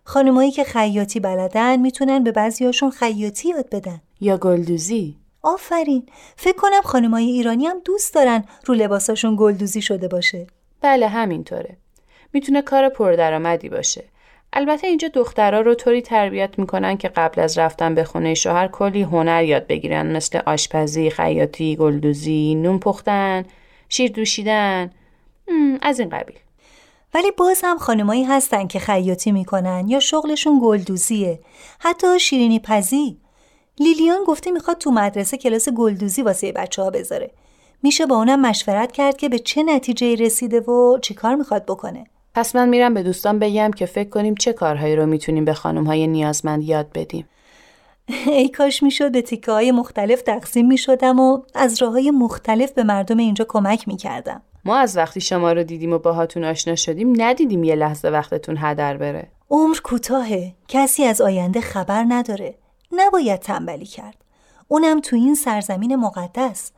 خانمایی 0.03 0.51
که 0.51 0.63
خیاطی 0.63 1.19
بلدن 1.19 1.79
می‌تونن 1.79 2.23
به 2.23 2.31
بعضیاشون 2.31 2.89
خیاطی 2.89 3.49
یاد 3.49 3.69
بدن. 3.69 4.01
یا 4.21 4.37
گلدوزی. 4.37 5.22
آفرین. 5.43 6.05
فکر 6.35 6.57
کنم 6.57 6.81
خانمای 6.81 7.25
ایرانی 7.25 7.65
هم 7.65 7.79
دوست 7.85 8.13
دارن 8.13 8.43
رو 8.65 8.73
لباساشون 8.73 9.35
گلدوزی 9.39 9.81
شده 9.81 10.07
باشه. 10.07 10.47
بله 10.81 11.07
همینطوره. 11.07 11.77
می‌تونه 12.33 12.61
کار 12.61 12.89
پردرآمدی 12.89 13.69
باشه. 13.69 14.03
البته 14.53 14.87
اینجا 14.87 15.07
دخترها 15.07 15.61
رو 15.61 15.75
طوری 15.75 16.01
تربیت 16.01 16.59
می‌کنن 16.59 16.97
که 16.97 17.07
قبل 17.07 17.41
از 17.41 17.57
رفتن 17.57 17.95
به 17.95 18.03
خونه 18.03 18.33
شوهر 18.33 18.67
کلی 18.67 19.01
هنر 19.01 19.43
یاد 19.43 19.67
بگیرن. 19.67 20.15
مثل 20.15 20.39
آشپزی، 20.45 21.09
خیاطی، 21.09 21.75
گلدوزی، 21.75 22.55
نون 22.55 22.79
پختن، 22.79 23.45
شیر 23.89 24.11
دوشیدن. 24.11 24.91
از 25.81 25.99
این 25.99 26.09
قبیل. 26.09 26.35
ولی 27.13 27.31
باز 27.31 27.61
هم 27.63 27.77
خانمایی 27.77 28.23
هستن 28.23 28.67
که 28.67 28.79
خیاطی 28.79 29.31
می‌کنن 29.31 29.87
یا 29.87 29.99
شغلشون 29.99 30.59
گلدوزیه. 30.63 31.39
حتی 31.79 32.19
شیرینی 32.19 32.59
پزی. 32.59 33.17
لیلیان 33.79 34.23
گفته 34.27 34.51
می‌خواد 34.51 34.77
تو 34.77 34.91
مدرسه 34.91 35.37
کلاس 35.37 35.69
گلدوزی 35.69 36.21
واسه 36.21 36.51
بچه 36.51 36.81
ها 36.81 36.89
بذاره. 36.89 37.31
میشه 37.83 38.05
با 38.05 38.15
اونم 38.15 38.41
مشورت 38.41 38.91
کرد 38.91 39.17
که 39.17 39.29
به 39.29 39.39
چه 39.39 39.63
نتیجه 39.63 40.15
رسیده 40.15 40.59
و 40.59 40.99
چیکار 41.01 41.35
می‌خواد 41.35 41.65
بکنه. 41.65 42.07
پس 42.35 42.55
من 42.55 42.69
میرم 42.69 42.93
به 42.93 43.03
دوستان 43.03 43.39
بگم 43.39 43.71
که 43.71 43.85
فکر 43.85 44.09
کنیم 44.09 44.35
چه 44.35 44.53
کارهایی 44.53 44.95
رو 44.95 45.05
می‌تونیم 45.05 45.45
به 45.45 45.53
خانم 45.53 45.83
های 45.83 46.07
نیازمند 46.07 46.63
یاد 46.63 46.87
بدیم. 46.93 47.29
ای 48.27 48.49
کاش 48.49 48.83
می‌شد 48.83 49.11
به 49.11 49.21
تیکه 49.21 49.51
های 49.51 49.71
مختلف 49.71 50.21
تقسیم 50.21 50.67
می‌شدم 50.67 51.19
و 51.19 51.41
از 51.53 51.81
راه 51.81 51.91
های 51.91 52.11
مختلف 52.11 52.71
به 52.71 52.83
مردم 52.83 53.17
اینجا 53.17 53.45
کمک 53.49 53.87
می‌کردم. 53.87 54.41
ما 54.65 54.77
از 54.77 54.97
وقتی 54.97 55.21
شما 55.21 55.51
رو 55.51 55.63
دیدیم 55.63 55.93
و 55.93 55.97
باهاتون 55.97 56.43
آشنا 56.43 56.75
شدیم 56.75 57.21
ندیدیم 57.21 57.63
یه 57.63 57.75
لحظه 57.75 58.09
وقتتون 58.09 58.55
هدر 58.59 58.97
بره. 58.97 59.27
عمر 59.49 59.77
کوتاهه. 59.83 60.53
کسی 60.67 61.03
از 61.03 61.21
آینده 61.21 61.61
خبر 61.61 62.05
نداره. 62.07 62.55
نباید 62.95 63.39
تنبلی 63.39 63.85
کرد. 63.85 64.23
اونم 64.67 64.99
تو 64.99 65.15
این 65.15 65.35
سرزمین 65.35 65.95
مقدس. 65.95 66.71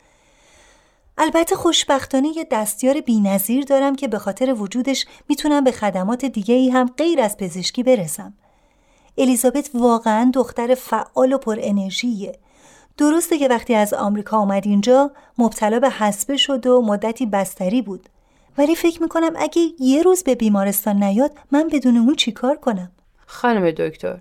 البته 1.18 1.56
خوشبختانه 1.56 2.28
یه 2.38 2.48
دستیار 2.52 3.02
بینظیر 3.02 3.64
دارم 3.64 3.96
که 3.96 4.08
به 4.08 4.20
خاطر 4.20 4.54
وجودش 4.54 5.06
می‌تونم 5.30 5.64
به 5.64 5.72
خدمات 5.72 6.26
دیگه 6.26 6.56
ای 6.56 6.70
هم 6.70 6.94
غیر 6.98 7.22
از 7.22 7.38
پزشکی 7.38 7.84
برسم. 7.84 8.34
الیزابت 9.18 9.70
واقعا 9.74 10.32
دختر 10.34 10.76
فعال 10.76 11.34
و 11.34 11.38
پر 11.38 11.58
انرژیه. 11.62 12.40
درسته 12.98 13.38
که 13.38 13.48
وقتی 13.48 13.76
از 13.76 13.94
آمریکا 13.94 14.38
آمد 14.38 14.68
اینجا 14.68 15.12
مبتلا 15.38 15.80
به 15.80 15.90
حسبه 15.90 16.38
شد 16.38 16.68
و 16.68 16.82
مدتی 16.82 17.26
بستری 17.26 17.82
بود. 17.82 18.10
ولی 18.58 18.76
فکر 18.76 19.02
می‌کنم 19.02 19.34
اگه 19.36 19.62
یه 19.80 20.02
روز 20.02 20.24
به 20.24 20.36
بیمارستان 20.36 21.04
نیاد 21.04 21.32
من 21.52 21.68
بدون 21.68 21.98
اون 21.98 22.16
چیکار 22.16 22.56
کنم؟ 22.56 22.92
خانم 23.26 23.72
دکتر 23.72 24.20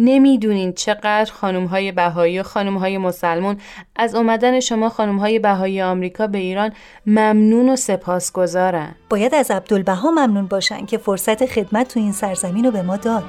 نمی‌دونین 0.00 0.72
چقدر 0.72 1.32
خانم 1.32 1.64
های 1.64 1.92
بهایی 1.92 2.40
و 2.40 2.42
خانم 2.42 2.76
های 2.76 2.98
مسلمون 2.98 3.56
از 3.96 4.14
اومدن 4.14 4.60
شما 4.60 4.88
خانم 4.88 5.18
های 5.18 5.38
بهایی 5.38 5.82
آمریکا 5.82 6.26
به 6.26 6.38
ایران 6.38 6.72
ممنون 7.06 7.68
و 7.68 7.76
سپاسگزارن. 7.76 8.94
باید 9.10 9.34
از 9.34 9.50
عبدالبها 9.50 10.10
ممنون 10.10 10.46
باشن 10.46 10.86
که 10.86 10.98
فرصت 10.98 11.46
خدمت 11.46 11.88
تو 11.88 12.00
این 12.00 12.12
سرزمین 12.12 12.64
رو 12.64 12.70
به 12.70 12.82
ما 12.82 12.96
داد. 12.96 13.24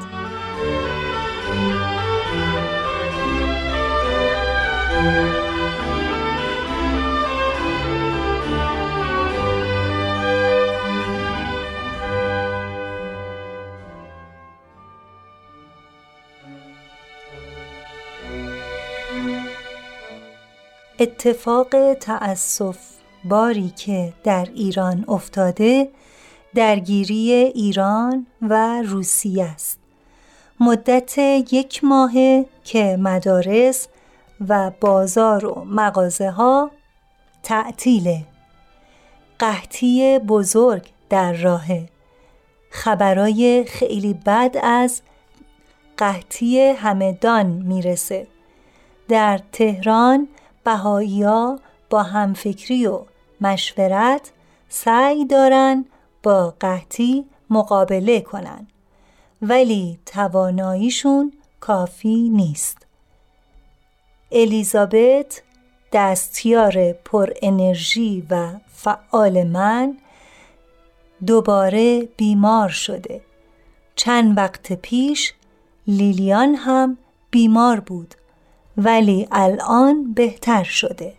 thank 5.01 5.35
you 5.35 5.40
اتفاق 21.01 21.93
تأسف 21.93 22.77
باری 23.23 23.69
که 23.69 24.13
در 24.23 24.47
ایران 24.53 25.05
افتاده 25.07 25.89
درگیری 26.55 27.31
ایران 27.31 28.27
و 28.41 28.81
روسیه 28.81 29.45
است. 29.45 29.79
مدت 30.59 31.17
یک 31.17 31.83
ماه 31.83 32.11
که 32.63 32.97
مدارس 32.99 33.87
و 34.47 34.71
بازار 34.81 35.45
و 35.45 35.65
مغازه 35.65 36.29
ها 36.31 36.71
تعطیله. 37.43 38.25
قحطی 39.39 40.19
بزرگ 40.19 40.87
در 41.09 41.33
راه 41.33 41.67
خبرای 42.69 43.65
خیلی 43.67 44.13
بد 44.13 44.55
از 44.63 45.01
قحطی 45.97 46.59
همدان 46.59 47.45
می‌رسه. 47.45 48.27
در 49.07 49.39
تهران 49.51 50.27
بهاییا 50.63 51.59
با 51.89 52.03
همفکری 52.03 52.87
و 52.87 53.01
مشورت 53.41 54.31
سعی 54.69 55.25
دارن 55.25 55.85
با 56.23 56.53
قحطی 56.59 57.25
مقابله 57.49 58.21
کنن. 58.21 58.67
ولی 59.41 59.99
تواناییشون 60.05 61.33
کافی 61.59 62.29
نیست. 62.29 62.77
الیزابت 64.31 65.41
دستیار 65.93 66.93
پر 66.93 67.29
انرژی 67.41 68.27
و 68.29 68.47
فعال 68.73 69.43
من 69.43 69.97
دوباره 71.27 72.01
بیمار 72.17 72.69
شده. 72.69 73.21
چند 73.95 74.37
وقت 74.37 74.73
پیش 74.73 75.33
لیلیان 75.87 76.55
هم 76.55 76.97
بیمار 77.31 77.79
بود. 77.79 78.15
ولی 78.77 79.27
الان 79.31 80.13
بهتر 80.13 80.63
شده. 80.63 81.13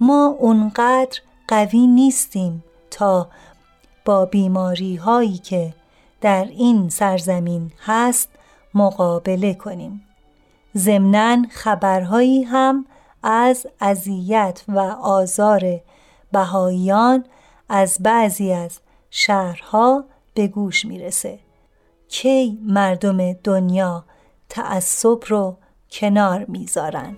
ما 0.00 0.36
اونقدر 0.38 1.20
قوی 1.48 1.86
نیستیم 1.86 2.64
تا 2.90 3.28
با 4.04 4.24
بیماری 4.24 4.96
هایی 4.96 5.38
که 5.38 5.74
در 6.20 6.44
این 6.44 6.88
سرزمین 6.88 7.72
هست 7.84 8.28
مقابله 8.74 9.54
کنیم. 9.54 10.02
ضمنا 10.76 11.42
خبرهایی 11.50 12.42
هم 12.42 12.86
از 13.22 13.66
اذیت 13.80 14.62
و 14.68 14.78
آزار 15.02 15.80
بهاییان 16.32 17.24
از 17.68 17.96
بعضی 18.00 18.52
از 18.52 18.80
شهرها 19.10 20.04
به 20.34 20.48
گوش 20.48 20.84
می‌رسه. 20.84 21.38
کی 22.08 22.58
مردم 22.62 23.32
دنیا 23.32 24.04
تعصب 24.48 25.18
رو 25.26 25.56
کنار 25.90 26.44
می‌ذارن. 26.48 27.16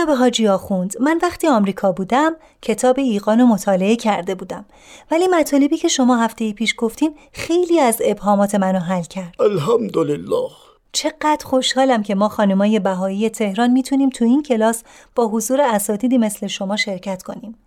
جناب 0.00 0.18
حاجی 0.18 0.48
آخوند 0.48 0.94
من 1.00 1.18
وقتی 1.22 1.48
آمریکا 1.48 1.92
بودم 1.92 2.36
کتاب 2.62 2.98
ایقان 2.98 3.40
و 3.40 3.46
مطالعه 3.46 3.96
کرده 3.96 4.34
بودم. 4.34 4.64
ولی 5.10 5.28
مطالبی 5.28 5.76
که 5.76 5.88
شما 5.88 6.16
هفته 6.16 6.52
پیش 6.52 6.74
گفتین 6.78 7.14
خیلی 7.32 7.80
از 7.80 8.02
ابهامات 8.04 8.54
منو 8.54 8.78
حل 8.78 9.02
کرد. 9.02 9.34
الحمدلله. 9.40 10.48
چقدر 10.92 11.44
خوشحالم 11.44 12.02
که 12.02 12.14
ما 12.14 12.28
خانمای 12.28 12.78
بهایی 12.78 13.30
تهران 13.30 13.70
می‌تونیم 13.70 14.08
تو 14.08 14.24
این 14.24 14.42
کلاس 14.42 14.82
با 15.14 15.28
حضور 15.28 15.60
اساتیدی 15.60 16.18
مثل 16.18 16.46
شما 16.46 16.76
شرکت 16.76 17.22
کنیم. 17.22 17.58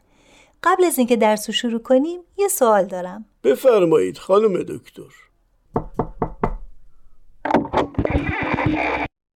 قبل 0.63 0.83
از 0.83 0.97
اینکه 0.97 1.15
درس 1.15 1.49
رو 1.49 1.53
شروع 1.53 1.79
کنیم 1.79 2.19
یه 2.37 2.47
سوال 2.47 2.85
دارم. 2.85 3.25
بفرمایید 3.43 4.17
خانم 4.17 4.63
دکتر. 4.63 5.13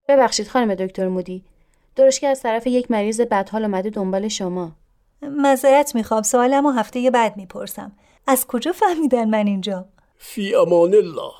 ببخشید 0.10 0.48
خانم 0.48 0.76
دکتر 0.76 1.08
مودی. 1.08 1.44
که 1.98 2.28
از 2.28 2.42
طرف 2.42 2.68
یک 2.68 2.92
مریض 2.92 3.22
بدحال 3.22 3.64
اومده 3.64 3.90
دنبال 3.90 4.28
شما. 4.28 4.72
معذرت 5.22 5.96
می‌خوام 5.96 6.22
سوالم 6.22 6.66
و 6.66 6.72
هفته 6.72 7.12
بعد 7.12 7.38
می‌پرسم. 7.38 7.92
از 8.28 8.48
کجا 8.48 8.72
فهمیدن 8.72 9.30
من 9.30 9.48
اینجا؟ 9.48 9.86
فی 10.18 10.56
امان 10.56 10.94
الله. 10.94 11.34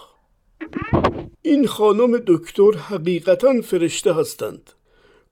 این 1.42 1.68
خانم 1.68 2.18
دکتر 2.28 2.72
حقیقتا 2.72 3.62
فرشته 3.62 4.14
هستند. 4.14 4.70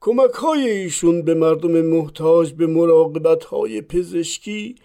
کمک 0.02 0.32
های 0.32 0.70
ایشون 0.70 1.22
به 1.22 1.34
مردم 1.34 1.82
محتاج 1.82 2.54
به 2.54 2.68
مراقبت 2.68 3.44
های 3.44 3.82
پزشکی 3.82 4.76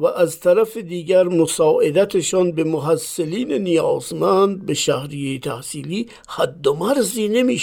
و 0.00 0.06
از 0.06 0.40
طرف 0.40 0.76
دیگر 0.76 1.24
مساعدتشان 1.24 2.52
به 2.52 2.64
محصلین 2.64 3.52
نیازمند 3.52 4.66
به 4.66 4.74
شهریه 4.74 5.38
تحصیلی 5.38 6.08
حد 6.28 6.66
و 6.66 6.74
مرزی 6.74 7.28
نمی 7.28 7.58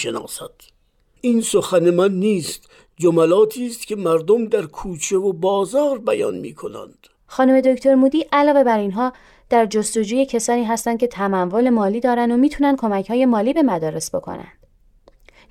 این 1.21 1.41
سخن 1.41 1.89
من 1.89 2.11
نیست 2.11 2.69
جملاتی 2.97 3.67
است 3.67 3.87
که 3.87 3.95
مردم 3.95 4.45
در 4.45 4.65
کوچه 4.65 5.17
و 5.17 5.33
بازار 5.33 5.99
بیان 5.99 6.35
می 6.35 6.53
کنند 6.53 7.07
خانم 7.27 7.61
دکتر 7.61 7.95
مودی 7.95 8.25
علاوه 8.31 8.63
بر 8.63 8.79
اینها 8.79 9.13
در 9.49 9.65
جستجوی 9.65 10.25
کسانی 10.25 10.63
هستند 10.63 10.99
که 10.99 11.07
تمول 11.07 11.69
مالی 11.69 11.99
دارن 11.99 12.31
و 12.31 12.37
می‌تونن 12.37 12.75
کمک 12.75 13.09
های 13.09 13.25
مالی 13.25 13.53
به 13.53 13.63
مدارس 13.63 14.15
بکنن 14.15 14.51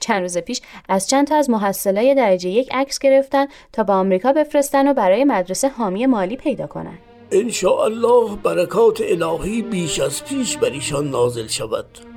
چند 0.01 0.23
روز 0.23 0.39
پیش 0.39 0.61
از 0.89 1.09
چند 1.09 1.27
تا 1.27 1.37
از 1.37 1.51
محصلای 1.51 2.15
درجه 2.15 2.51
یک 2.51 2.69
عکس 2.73 2.99
گرفتن 2.99 3.47
تا 3.73 3.83
به 3.83 3.93
آمریکا 3.93 4.33
بفرستن 4.33 4.89
و 4.89 4.95
برای 4.95 5.25
مدرسه 5.25 5.69
حامی 5.69 6.07
مالی 6.07 6.37
پیدا 6.37 6.67
کنن. 6.67 6.99
ان 7.33 7.51
الله 7.65 8.37
برکات 8.37 9.01
الهی 9.05 9.63
بیش 9.63 10.01
از 10.01 10.25
پیش 10.25 10.57
بر 10.57 10.71
ایشان 10.71 11.11
نازل 11.11 11.47
شود. 11.47 12.10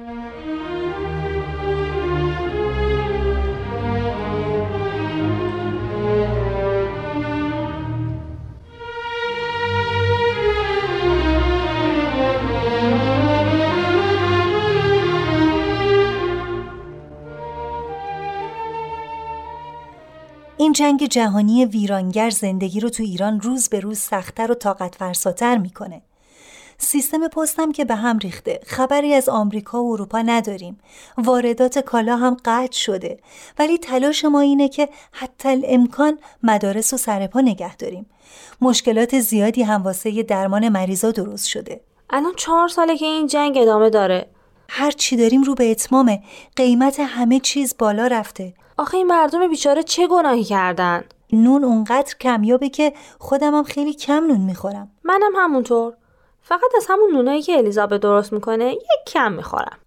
این 20.74 20.98
جنگ 20.98 21.06
جهانی 21.06 21.66
ویرانگر 21.66 22.30
زندگی 22.30 22.80
رو 22.80 22.90
تو 22.90 23.04
ایران 23.04 23.42
روز 23.42 23.70
به 23.70 23.80
روز 23.80 24.00
سختتر 24.00 24.52
و 24.52 24.56
طاقت 24.56 24.96
فرساتر 24.96 25.58
می‌کنه. 25.58 26.02
سیستم 26.78 27.28
پستم 27.28 27.72
که 27.72 27.86
به 27.86 27.96
هم 27.96 28.18
ریخته. 28.18 28.60
خبری 28.66 29.14
از 29.14 29.30
آمریکا 29.30 29.84
و 29.84 29.92
اروپا 29.92 30.22
نداریم. 30.22 30.80
واردات 31.18 31.80
کالا 31.80 32.18
هم 32.18 32.38
قطع 32.46 32.78
شده. 32.78 33.20
ولی 33.60 33.78
تلاش 33.78 34.26
ما 34.26 34.40
اینه 34.40 34.70
که 34.70 34.90
حتی 35.12 35.62
امکان 35.66 36.20
مدارس 36.44 36.94
و 36.94 36.98
سرپا 36.98 37.42
نگه 37.42 37.76
داریم. 37.76 38.06
مشکلات 38.62 39.20
زیادی 39.20 39.64
هم 39.64 39.84
واسه 39.84 40.24
درمان 40.24 40.70
مریضا 40.70 41.12
درست 41.12 41.48
شده. 41.48 41.82
الان 42.10 42.34
چهار 42.38 42.68
ساله 42.68 42.98
که 42.98 43.06
این 43.06 43.28
جنگ 43.28 43.58
ادامه 43.58 43.90
داره. 43.90 44.28
هر 44.70 44.92
چی 44.92 45.16
داریم 45.16 45.44
رو 45.44 45.56
به 45.56 45.72
اتمامه. 45.72 46.24
قیمت 46.56 47.00
همه 47.00 47.40
چیز 47.40 47.76
بالا 47.80 48.08
رفته. 48.08 48.54
آخه 48.78 48.98
این 48.98 49.08
مردم 49.08 49.48
بیچاره 49.48 49.84
چه 49.84 50.08
گناهی 50.08 50.44
کردن؟ 50.44 51.04
نون 51.34 51.64
اونقدر 51.64 52.16
کمیابه 52.22 52.70
که 52.70 52.94
خودم 53.20 53.56
هم 53.56 53.64
خیلی 53.64 53.94
کم 53.94 54.24
نون 54.28 54.42
می‌خورم. 54.42 54.92
منم 55.04 55.32
همونطور. 55.36 55.94
فقط 56.42 56.72
از 56.78 56.86
همون 56.90 57.12
نونایی 57.14 57.42
که 57.42 57.58
الیزابت 57.58 58.02
درست 58.02 58.34
می‌کنه 58.34 58.74
یک 58.74 58.82
کم 59.08 59.32
می‌خورم. 59.32 59.78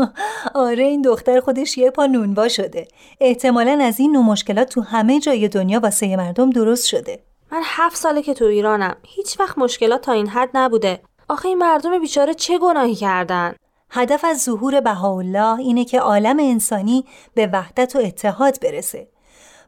آره 0.54 0.84
این 0.84 1.02
دختر 1.02 1.40
خودش 1.40 1.78
یه 1.78 1.90
پا 1.90 2.06
نونوا 2.06 2.48
شده. 2.48 2.88
احتمالا 3.20 3.78
از 3.82 4.00
این 4.00 4.12
نوع 4.12 4.24
مشکلات 4.24 4.68
تو 4.68 4.80
همه 4.80 5.20
جای 5.20 5.48
دنیا 5.48 5.80
واسه 5.80 6.16
مردم 6.16 6.50
درست 6.50 6.86
شده. 6.86 7.22
من 7.52 7.62
هفت 7.64 7.96
ساله 7.96 8.22
که 8.22 8.34
تو 8.34 8.44
ایرانم. 8.44 8.96
هیچ 9.02 9.40
وقت 9.40 9.58
مشکلات 9.58 10.00
تا 10.00 10.12
این 10.12 10.28
حد 10.28 10.50
نبوده. 10.54 11.00
آخه 11.28 11.48
این 11.48 11.58
مردم 11.58 11.98
بیچاره 11.98 12.34
چه 12.34 12.58
گناهی 12.58 12.94
کردن؟ 12.94 13.54
هدف 13.90 14.24
از 14.24 14.42
ظهور 14.42 14.80
بهاءالله 14.80 15.58
اینه 15.58 15.84
که 15.84 16.00
عالم 16.00 16.38
انسانی 16.40 17.04
به 17.34 17.46
وحدت 17.46 17.96
و 17.96 17.98
اتحاد 17.98 18.60
برسه. 18.62 19.08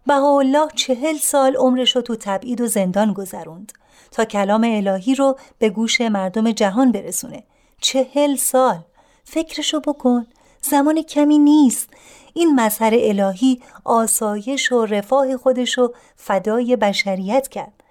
بهاءالله 0.07 0.69
چهل 0.75 1.17
سال 1.17 1.57
عمرش 1.57 1.97
رو 1.97 2.03
تو 2.03 2.17
تبعید 2.17 2.61
و 2.61 2.67
زندان 2.67 3.13
گذروند 3.13 3.73
تا 4.11 4.25
کلام 4.25 4.65
الهی 4.65 5.15
رو 5.15 5.39
به 5.59 5.71
گوش 5.71 6.01
مردم 6.01 6.53
جهان 6.53 6.93
برسونه. 6.93 7.45
چهل 7.81 8.37
سال! 8.37 8.79
فکرشو 9.25 9.81
بکن! 9.81 10.27
زمان 10.63 11.03
کمی 11.03 11.39
نیست. 11.39 11.89
این 12.35 12.61
مظهر 12.61 12.93
الهی 12.95 13.63
آسایش 13.85 14.73
و 14.73 14.85
رفاه 14.85 15.37
خودشو 15.37 15.93
فدای 16.17 16.77
بشریت 16.77 17.49
کرد. 17.49 17.83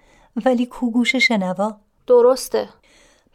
ولی 0.44 0.66
کو 0.66 0.90
گوش 0.90 1.16
شنوا؟ 1.16 1.76
درسته. 2.06 2.68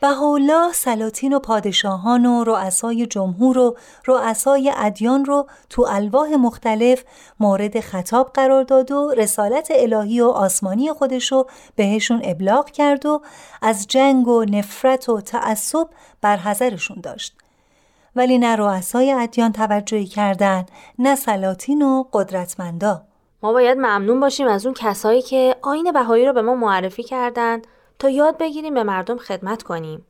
بهاءالله 0.02 0.72
سلاطین 0.74 1.34
و 1.34 1.40
پادشاهان 1.40 2.26
و 2.26 2.44
رؤسای 2.44 3.06
جمهور 3.06 3.58
و 3.58 3.78
رؤسای 4.06 4.74
ادیان 4.78 5.26
رو 5.26 5.48
تو 5.70 5.86
الواح 5.90 6.30
مختلف 6.30 7.04
مورد 7.40 7.80
خطاب 7.80 8.32
قرار 8.34 8.64
داد 8.64 8.92
و 8.92 9.14
رسالت 9.18 9.68
الهی 9.76 10.22
و 10.22 10.28
آسمانی 10.28 10.94
خودش 10.94 11.32
رو 11.32 11.48
بهشون 11.76 12.22
ابلاغ 12.24 12.70
کرد 12.70 13.06
و 13.06 13.22
از 13.62 13.88
جنگ 13.88 14.28
و 14.28 14.46
نفرت 14.46 15.10
و 15.10 15.22
تعصب 15.22 15.88
برحذرشون 16.22 17.02
داشت. 17.02 17.38
ولی 18.16 18.38
نه 18.38 18.56
رؤسای 18.56 19.12
ادیان 19.12 19.52
توجهی 19.52 20.06
کردن 20.06 20.66
نه 21.00 21.16
سلاطین 21.16 21.82
و 21.82 22.04
قدرتمندا. 22.14 23.02
ما 23.44 23.54
باید 23.54 23.78
ممنون 23.78 24.20
باشیم 24.20 24.48
از 24.48 24.66
اون 24.66 24.76
کسایی 24.78 25.22
که 25.22 25.56
آین 25.62 25.92
بهایی 25.92 26.26
رو 26.26 26.34
به 26.34 26.42
ما 26.42 26.56
معرفی 26.56 27.04
کردند. 27.04 27.68
تا 28.00 28.10
یاد 28.10 28.38
بگیریم 28.38 28.74
به 28.74 28.84
مردم 28.84 29.18
خدمت 29.18 29.64
کنیم. 29.64 30.06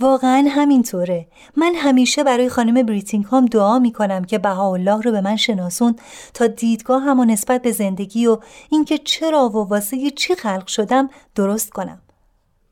واقعا 0.00 0.44
همینطوره. 0.50 1.26
من 1.56 1.74
همیشه 1.74 2.24
برای 2.24 2.48
خانم 2.48 2.86
بریتینگهام 2.86 3.46
دعا 3.46 3.78
می‌کنم 3.78 4.24
که 4.24 4.38
بهاءالله 4.38 5.00
رو 5.00 5.10
به 5.10 5.20
من 5.20 5.36
شناسون 5.36 5.96
تا 6.34 6.46
دیدگاه 6.46 7.02
هم 7.02 7.20
و 7.20 7.24
نسبت 7.24 7.62
به 7.62 7.72
زندگی 7.72 8.26
و 8.26 8.38
اینکه 8.70 8.98
چرا 8.98 9.48
و 9.48 9.68
واسه 9.68 10.10
چی 10.10 10.34
خلق 10.34 10.66
شدم 10.66 11.10
درست 11.34 11.70
کنم. 11.70 12.02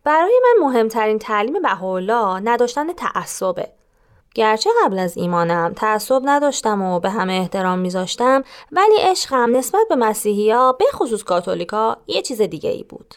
برای 0.05 0.41
من 0.43 0.67
مهمترین 0.67 1.19
تعلیم 1.19 1.63
بهاءالله 1.63 2.41
نداشتن 2.45 2.93
تعصبه. 2.93 3.69
گرچه 4.35 4.71
قبل 4.85 4.99
از 4.99 5.17
ایمانم 5.17 5.73
تعصب 5.77 6.23
نداشتم 6.25 6.83
و 6.83 7.01
به 7.01 7.11
همه 7.11 7.33
احترام 7.33 7.79
میذاشتم 7.79 8.43
ولی 8.73 8.97
عشقم 9.01 9.57
نسبت 9.57 9.89
به 9.89 9.97
مسیحی 9.97 10.51
ها 10.51 10.73
به 10.73 10.85
خصوص 10.93 11.23
کاتولیکا 11.25 11.97
یه 12.07 12.23
چیز 12.23 12.43
دیگه 12.43 12.71
ای 12.71 12.83
بود. 12.83 13.15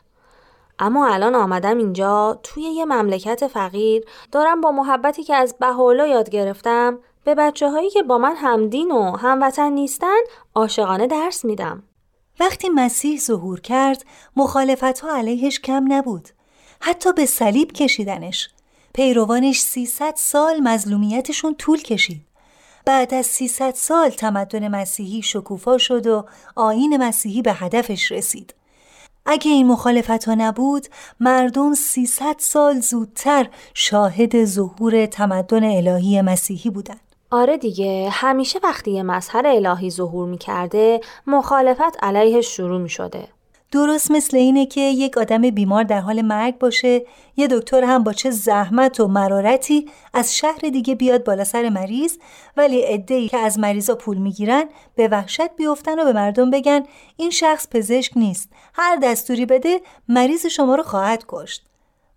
اما 0.82 1.14
الان 1.14 1.36
آمدم 1.36 1.78
اینجا 1.78 2.40
توی 2.44 2.64
یه 2.64 2.86
مملکت 2.86 3.48
فقیر 3.48 4.04
دارم 4.32 4.62
با 4.62 4.72
محبتی 4.72 5.24
که 5.24 5.36
از 5.36 5.56
بهاءالله 5.60 6.10
یاد 6.10 6.30
گرفتم 6.30 7.00
به 7.24 7.36
بچه 7.36 7.70
هایی 7.70 7.90
که 7.90 8.04
با 8.04 8.18
من 8.18 8.36
همدین 8.36 8.92
و 8.92 9.18
هموطن 9.18 9.72
نیستن 9.72 10.20
عاشقانه 10.56 11.08
درس 11.08 11.46
میدم. 11.46 11.84
وقتی 12.40 12.70
مسیح 12.70 13.20
ظهور 13.20 13.60
کرد 13.60 14.06
مخالفت 14.36 15.00
ها 15.00 15.16
علیهش 15.16 15.60
کم 15.60 15.94
نبود. 15.94 16.30
حتی 16.80 17.14
به 17.14 17.26
صلیب 17.26 17.72
کشیدنش. 17.72 18.50
پیروانش 18.94 19.60
300 19.60 20.14
سال 20.18 20.60
مظلومیتشون 20.60 21.56
طول 21.56 21.82
کشید. 21.82 22.22
بعد 22.86 23.14
از 23.14 23.26
300 23.26 23.74
سال 23.76 24.10
تمدن 24.10 24.68
مسیحی 24.68 25.22
شکوفا 25.22 25.78
شد 25.78 26.08
و 26.08 26.26
آین 26.56 26.98
مسیحی 26.98 27.42
به 27.42 27.54
هدفش 27.54 28.12
رسید. 28.12 28.54
اگه 29.26 29.52
این 29.52 29.68
مخالفت 29.68 30.24
ها 30.24 30.36
نبود 30.38 30.88
مردم 31.20 31.74
300 31.74 32.36
سال 32.38 32.80
زودتر 32.80 33.50
شاهد 33.74 34.46
ظهور 34.46 35.06
تمدن 35.06 35.64
الهی 35.64 36.22
مسیحی 36.22 36.70
بودن 36.70 36.98
آره 37.32 37.58
دیگه 37.58 38.10
همیشه 38.12 38.60
وقتی 38.64 38.92
یه 38.92 39.04
مظهر 39.04 39.48
الهی 39.48 39.90
ظهور 39.90 40.28
می 40.28 40.38
کرده 40.38 41.02
مخالفت 41.28 42.04
علیه 42.04 42.42
شروع 42.42 42.82
می 42.82 42.90
شده 42.90 43.28
درست 43.72 44.12
مثل 44.12 44.38
اینه 44.38 44.66
که 44.66 44.82
یک 44.82 45.18
آدم 45.18 45.42
بیمار 45.42 45.84
در 45.84 46.00
حال 46.00 46.22
مرگ 46.22 46.58
باشه 46.58 47.06
یه 47.38 47.48
دکتر 47.48 47.84
هم 47.84 48.04
با 48.04 48.14
چه 48.14 48.32
زحمت 48.32 49.00
و 49.00 49.08
مرارتی 49.08 49.90
از 50.14 50.36
شهر 50.36 50.60
دیگه 50.60 50.96
بیاد 50.96 51.24
بالا 51.24 51.44
سر 51.44 51.70
مریض 51.70 52.18
ولی 52.58 52.82
عده‌ای 52.82 53.30
که 53.30 53.38
از 53.38 53.60
مریضا 53.60 53.96
پول 53.96 54.18
می‌گیرن 54.18 54.64
به 54.96 55.08
وحشت 55.08 55.56
بیفتن 55.56 56.00
و 56.00 56.06
به 56.06 56.14
مردم 56.14 56.50
بگن 56.52 56.84
این 57.18 57.30
شخص 57.30 57.68
پزشک 57.72 58.12
نیست 58.16 58.50
هر 58.74 58.96
دستوری 58.96 59.46
بده 59.46 59.82
مریض 60.08 60.46
شما 60.46 60.76
رو 60.76 60.84
خواهد 60.84 61.26
کشت. 61.28 61.66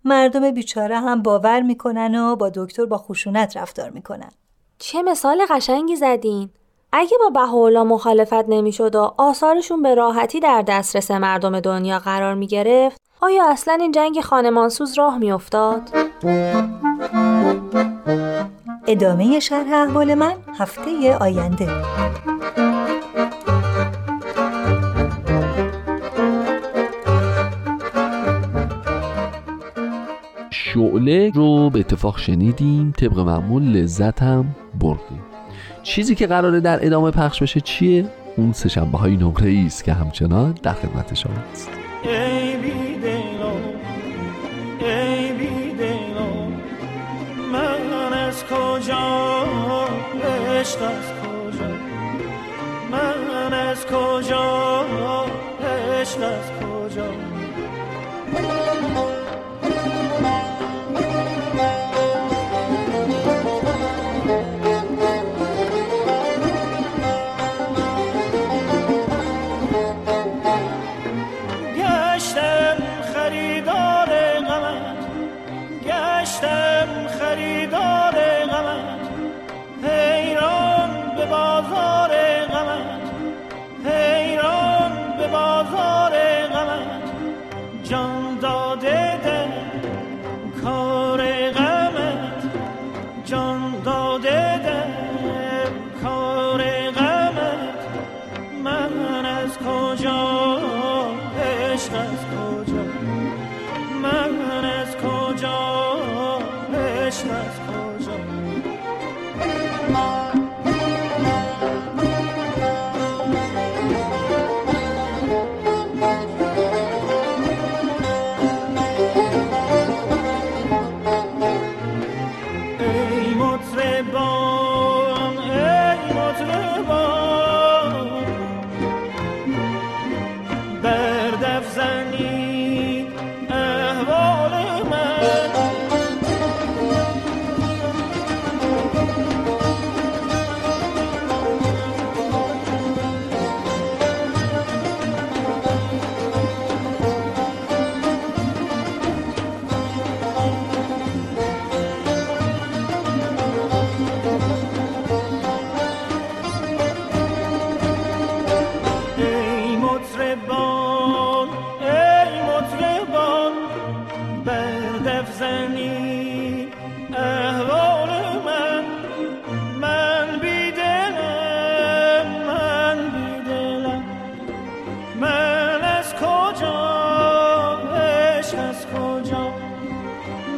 مردم 0.05 0.51
بیچاره 0.51 0.99
هم 0.99 1.21
باور 1.21 1.61
می‌کنن 1.61 2.15
و 2.15 2.35
با 2.35 2.49
دکتر 2.49 2.85
با 2.85 2.97
خشونت 2.97 3.57
رفتار 3.57 3.89
می‌کنن. 3.89 4.31
چه 4.79 5.01
مثال 5.01 5.45
قشنگی 5.49 5.95
زدین! 5.95 6.49
اگه 6.91 7.17
با 7.19 7.29
بهاءالله 7.29 7.83
مخالفت 7.83 8.49
نمی‌شد 8.49 8.95
و 8.95 9.13
آثارشون 9.17 9.81
به 9.81 9.95
راحتی 9.95 10.39
در 10.39 10.61
دسترس 10.61 11.11
مردم 11.11 11.59
دنیا 11.59 11.99
قرار 11.99 12.33
می 12.35 12.47
گرفت 12.47 13.01
آیا 13.21 13.49
اصلا 13.49 13.77
این 13.81 13.91
جنگ 13.91 14.21
خانمانسوز 14.21 14.97
راه 14.97 15.17
می 15.17 15.31
افتاد؟ 15.31 15.89
ادامه 18.87 19.39
شرح 19.39 19.73
احوال 19.73 20.13
من 20.13 20.33
هفته 20.59 21.17
آینده 21.17 21.67
شعله 30.51 31.31
رو 31.35 31.69
به 31.69 31.79
اتفاق 31.79 32.17
شنیدیم 32.17 32.93
طبق 32.97 33.19
معمول 33.19 33.63
لذت 33.63 34.21
هم 34.21 34.45
بردیم 34.79 35.34
چیزی 35.85 36.15
که 36.15 36.27
قراره 36.27 36.59
در 36.59 36.85
ادامه 36.85 37.11
پخش 37.11 37.41
بشه 37.41 37.61
چیه؟ 37.61 38.05
اون 38.37 38.53
سه 38.53 38.69
شنبه 38.69 38.97
های 38.97 39.17
نقره 39.17 39.63
است 39.65 39.83
که 39.83 39.93
همچنان 39.93 40.55
در 40.63 40.73
خدمت 40.73 41.13
شما 41.13 41.33
است 41.53 41.69
از 53.53 53.85
کجا؟ 53.85 54.85
از 56.23 56.51
کجا؟ 56.61 57.05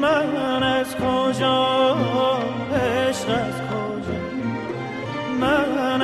من 0.07 0.63
از 0.63 0.95
کجا 0.95 1.95
عشق 2.73 3.29
از 3.29 3.57
کجا؟ 3.69 4.19
من 5.39 5.96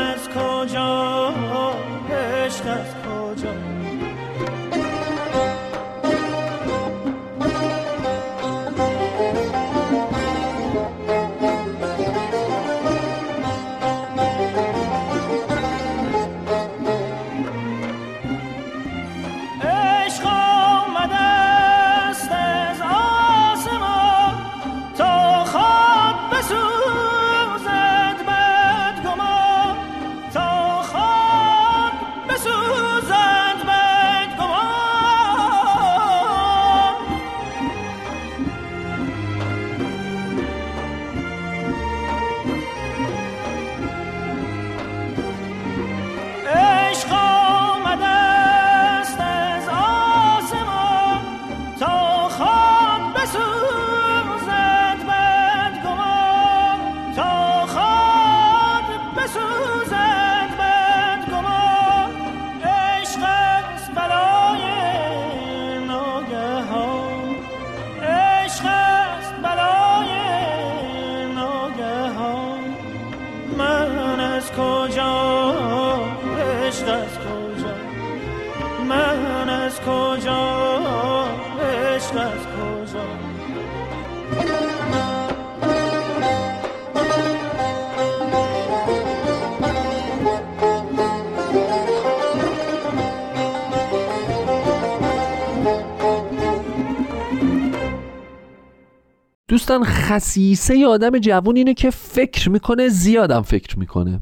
دوستان 99.48 99.84
خصیصه 99.84 100.88
آدم 100.88 101.20
جوون 101.20 101.56
اینه 101.56 101.74
که 101.74 101.90
فکر 101.90 102.50
می‌کنه 102.50 102.88
زیادم 102.88 103.42
فکر 103.42 103.80
می‌کنه. 103.80 104.22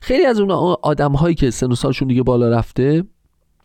خیلی 0.00 0.26
از 0.26 0.40
اون 0.40 0.50
آدم 0.82 1.12
هایی 1.12 1.34
که 1.34 1.50
سن 1.50 1.72
و 1.72 1.74
سالشون 1.74 2.08
دیگه 2.08 2.22
بالا 2.22 2.48
رفته 2.48 3.04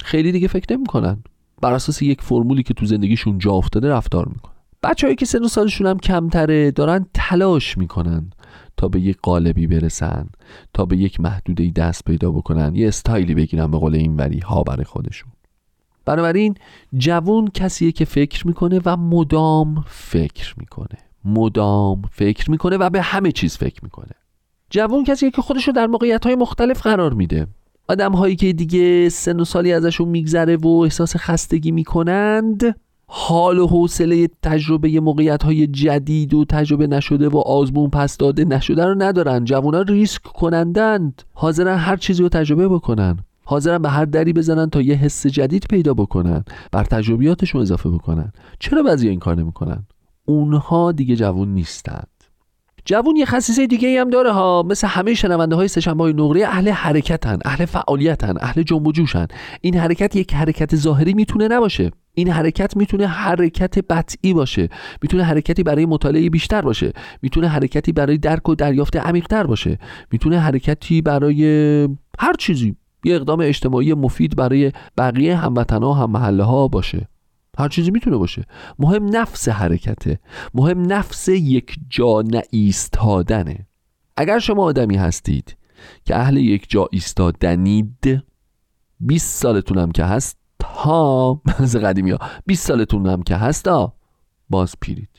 خیلی 0.03 0.31
دیگه 0.31 0.47
فکر 0.47 0.77
نمی‌کنن. 0.77 1.23
بر 1.61 1.73
اساس 1.73 2.01
یک 2.01 2.21
فرمولی 2.21 2.63
که 2.63 2.73
تو 2.73 2.85
زندگیشون 2.85 3.37
جا 3.37 3.51
افتاده 3.51 3.89
رفتار 3.89 4.27
می‌کنن. 4.27 4.53
بچههایی 4.83 5.15
که 5.15 5.25
سن 5.25 5.43
و 5.43 5.47
سالشون 5.47 5.87
هم 5.87 5.99
کمتره 5.99 6.71
دارن 6.71 7.05
تلاش 7.13 7.77
می‌کنن 7.77 8.31
تا 8.77 8.87
به 8.87 8.99
یک 8.99 9.17
قالبی 9.21 9.67
برسن 9.67 10.29
تا 10.73 10.85
به 10.85 10.97
یک 10.97 11.19
محدوده 11.19 11.71
دست 11.75 12.05
پیدا 12.05 12.31
بکنن 12.31 12.75
یه 12.75 12.87
استایلی 12.87 13.35
بگیرن 13.35 13.71
به 13.71 13.77
قول 13.77 13.95
این 13.95 14.15
وری 14.15 14.39
ها 14.39 14.63
برای 14.63 14.83
خودشون. 14.83 15.31
بنابراین 16.05 16.55
جوون 16.97 17.47
کسیه 17.47 17.91
که 17.91 18.05
فکر 18.05 18.47
می‌کنه 18.47 18.81
و 18.85 18.97
مدام 18.97 19.83
فکر 19.87 20.53
می‌کنه. 20.57 20.97
مدام 21.25 22.01
فکر 22.11 22.51
می‌کنه 22.51 22.77
و 22.77 22.89
به 22.89 23.01
همه 23.01 23.31
چیز 23.31 23.57
فکر 23.57 23.83
می‌کنه. 23.83 24.11
جوون 24.69 25.03
کسیه 25.03 25.31
که 25.31 25.41
خودشو 25.41 25.71
در 25.71 25.87
موقعیت 25.87 26.25
های 26.25 26.35
مختلف 26.35 26.81
قرار 26.81 27.13
میده. 27.13 27.47
آدم 27.87 28.11
هایی 28.11 28.35
که 28.35 28.53
دیگه 28.53 29.09
سن 29.09 29.39
و 29.39 29.43
سالی 29.45 29.73
ازشون 29.73 30.07
میگذره 30.07 30.57
و 30.57 30.67
احساس 30.67 31.15
خستگی 31.15 31.71
می‌کنند 31.71 32.75
حال 33.07 33.59
و 33.59 33.67
حوصله 33.67 34.29
تجربه 34.43 34.99
موقعیت 34.99 35.43
های 35.43 35.67
جدید 35.67 36.33
و 36.33 36.45
تجربه 36.45 36.87
نشده 36.87 37.29
و 37.29 37.37
آزمون 37.37 37.89
پس 37.89 38.17
داده 38.17 38.45
نشده 38.45 38.85
رو 38.85 38.95
ندارن. 38.97 39.45
جوونا 39.45 39.81
ریسک 39.81 40.23
کنندند. 40.23 41.21
حاضرن 41.33 41.77
هر 41.77 41.97
چیزی 41.97 42.23
رو 42.23 42.29
تجربه 42.29 42.67
بکنن. 42.67 43.17
حاضرن 43.43 43.81
به 43.81 43.89
هر 43.89 44.05
دری 44.05 44.33
بزنن 44.33 44.69
تا 44.69 44.81
یه 44.81 44.95
حس 44.95 45.27
جدید 45.27 45.65
پیدا 45.69 45.93
بکنن. 45.93 46.43
بر 46.71 46.83
تجربیاتشون 46.83 47.61
اضافه 47.61 47.89
بکنن. 47.89 48.31
چرا 48.59 48.83
بعضی 48.83 49.09
این 49.09 49.19
کار 49.19 49.37
نمی‌کنن؟ 49.37 49.85
اونها 50.25 50.91
دیگه 50.91 51.15
جوون 51.15 51.53
نیستند 51.53 52.07
جوون 52.87 53.15
یه 53.15 53.25
خصیصه 53.25 53.67
دیگه 53.67 54.01
هم 54.01 54.09
داره 54.09 54.31
ها. 54.31 54.63
مثل 54.63 54.87
همه 54.87 55.13
شنونده 55.13 55.55
های 55.55 55.67
سشنبه 55.67 56.03
های 56.03 56.13
نقره 56.13 56.45
اهل 56.45 56.69
حرکتن 56.69 57.39
اهل 57.45 57.65
فعالیتن 57.65 58.33
اهل 58.39 58.63
جنب 58.63 58.87
و 58.87 58.91
جوشن. 58.91 59.27
این 59.61 59.77
حرکت 59.77 60.15
یک 60.15 60.33
حرکت 60.33 60.75
ظاهری 60.75 61.13
می‌تونه 61.13 61.47
نباشه. 61.47 61.91
این 62.13 62.29
حرکت 62.29 62.77
می‌تونه 62.77 63.07
حرکت 63.07 63.79
بطعی 63.79 64.33
باشه. 64.33 64.69
می‌تونه 65.01 65.23
حرکتی 65.23 65.63
برای 65.63 65.85
مطالعه 65.85 66.29
بیشتر 66.29 66.61
باشه. 66.61 66.93
می‌تونه 67.21 67.47
حرکتی 67.47 67.91
برای 67.91 68.17
درک 68.17 68.49
و 68.49 68.55
دریافت 68.55 68.95
عمیقتر 68.95 69.43
باشه. 69.43 69.79
می‌تونه 70.11 70.39
حرکتی 70.39 71.01
برای 71.01 71.43
هر 72.19 72.33
چیزی. 72.39 72.75
یه 73.05 73.15
اقدام 73.15 73.39
اجتماعی 73.39 73.93
مفید 73.93 74.35
برای 74.35 74.71
بقیه 74.97 75.35
هموطنها 75.35 75.93
هم 75.93 76.11
محله 76.11 76.43
ها 76.43 76.67
باشه. 76.67 77.07
هر 77.57 77.67
چیزی 77.67 77.91
می‌تونه 77.91 78.17
باشه. 78.17 78.45
مهم 78.79 79.15
نفس 79.15 79.49
حرکته. 79.49 80.19
مهم 80.53 80.81
نفس 80.93 81.27
یک 81.27 81.75
جا 81.89 82.21
نایستادنه. 82.21 83.67
اگر 84.17 84.39
شما 84.39 84.63
آدمی 84.63 84.95
هستید 84.95 85.57
که 86.05 86.15
اهل 86.15 86.37
یک 86.37 86.65
جا 86.69 86.87
ایستادنید 86.91 88.23
20 88.99 89.41
سالتون 89.41 89.77
هم 89.77 89.91
که 89.91 90.03
هست 90.03 90.37
ها 90.63 91.41
از 91.59 91.75
قدیمی 91.75 92.11
ها 92.11 92.19
20 92.45 92.67
سالتون 92.67 93.07
هم 93.07 93.23
که 93.23 93.35
هست 93.35 93.67
باز 94.49 94.75
پیرید. 94.81 95.09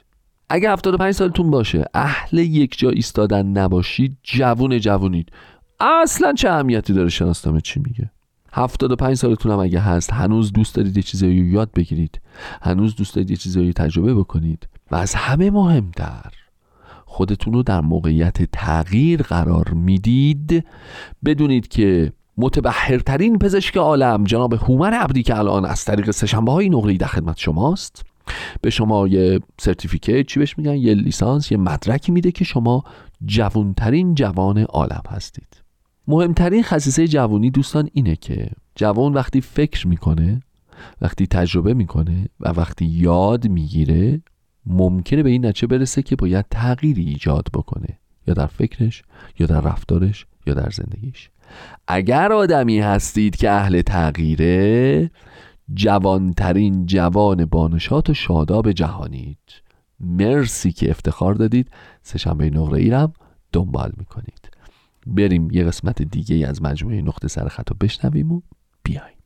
اگه 0.49 0.73
75 0.73 1.15
سالتون 1.15 1.51
باشه 1.51 1.85
اهل 1.95 2.39
یک 2.39 2.79
جا 2.79 2.91
ایستادن 2.91 3.47
نباشید 3.47 4.17
جوون 4.23 4.79
جوونید. 4.79 5.33
اصلا 5.81 6.33
چه 6.33 6.51
اهمیتی 6.51 6.93
داره 6.93 7.09
شناسنامه 7.09 7.61
چی 7.61 7.81
میگه؟ 7.81 8.11
75 8.57 9.17
سالتون 9.17 9.53
هم 9.53 9.59
اگه 9.59 9.81
هست 9.81 10.13
هنوز 10.13 10.53
دوست 10.53 10.75
دارید 10.75 10.97
یه 10.97 11.03
چیزایی 11.03 11.37
یاد 11.37 11.71
بگیرید. 11.73 12.21
هنوز 12.63 12.97
دوست 12.97 13.15
دارید 13.15 13.31
یه 13.31 13.37
چیزایی 13.37 13.73
تجربه 13.73 14.15
بکنید. 14.15 14.69
و 14.91 14.97
از 14.97 15.15
همه 15.15 15.51
مهمتر 15.51 16.33
خودتون 17.05 17.53
رو 17.53 17.63
در 17.63 17.81
موقعیت 17.81 18.43
تغییر 18.43 19.23
قرار 19.23 19.69
می‌دید. 19.69 20.67
بدونید 21.25 21.69
که 21.69 22.13
متبهرترین 22.37 23.39
پزشک 23.39 23.77
عالم 23.77 24.25
جناب 24.25 24.55
هومر 24.55 24.95
عبدی 24.95 25.23
که 25.23 25.39
الان 25.39 25.65
از 25.65 25.85
طریق 25.85 26.11
سهشنبه 26.11 26.53
های 26.53 26.69
نقره 26.69 26.97
در 26.97 27.07
خدمت 27.07 27.39
شماست 27.39 28.03
به 28.61 28.71
شما 28.71 29.09
یه 29.09 29.41
سرتیفیکیت 29.61 30.27
چی 30.27 30.39
بهش 30.39 30.59
میگن؟ 30.59 30.75
یه 30.75 30.95
لیسانس 30.95 31.53
یه 31.53 31.59
مدرکی 31.59 32.13
میده 32.13 32.33
که 32.33 32.45
شما 32.45 32.85
جوانترین 33.27 34.15
جوان 34.15 34.59
عالم 34.59 35.03
هستید. 35.09 35.66
مهمترین 36.09 36.63
خصیصه 36.63 37.09
جوانی 37.09 37.51
دوستان 37.51 37.89
اینه 37.93 38.17
که 38.17 38.51
جوان 38.75 39.13
وقتی 39.13 39.41
فکر 39.41 39.89
می‌کنه 39.89 40.43
وقتی 41.01 41.27
تجربه 41.27 41.75
می‌کنه 41.75 42.29
و 42.41 42.49
وقتی 42.49 42.85
یاد 42.85 43.49
می‌گیره 43.49 44.21
ممکنه 44.67 45.23
به 45.23 45.31
این 45.31 45.47
نتیجه 45.47 45.67
برسه 45.67 46.03
که 46.03 46.17
باید 46.17 46.47
تغییری 46.51 47.05
ایجاد 47.05 47.49
بکنه 47.55 47.99
یا 48.27 48.35
در 48.35 48.47
فکرش 48.47 49.03
یا 49.39 49.47
در 49.47 49.61
رفتارش 49.61 50.27
یا 50.47 50.55
در 50.55 50.71
زندگیش. 50.71 51.31
اگر 51.89 52.33
آدمی 52.33 52.81
هستید 52.81 53.37
که 53.37 53.51
اهل 53.51 53.83
تغییره 53.83 55.11
جوانترین 55.75 56.87
جوان 56.87 57.45
بانشات 57.45 58.11
و 58.11 58.15
شاداب 58.15 58.73
جهانید. 58.73 59.39
مرسی 60.01 60.73
که 60.73 60.91
افتخار 60.91 61.35
دادید. 61.35 61.71
سهشنبه 62.03 62.51
نقره 62.51 62.79
ایرم 62.79 63.13
دنبال 63.53 63.93
می‌کنید 63.97 64.36
بریم 65.07 65.51
یه 65.51 65.65
قسمت 65.65 66.03
دیگه 66.03 66.49
از 66.49 66.63
مجموعه 66.63 67.03
نقطه 67.03 67.29
سر 67.29 67.49
خط 67.49 67.71
رو 67.71 67.77
بشنویم 67.81 68.33
و 68.33 68.43
بیایم. 68.83 69.17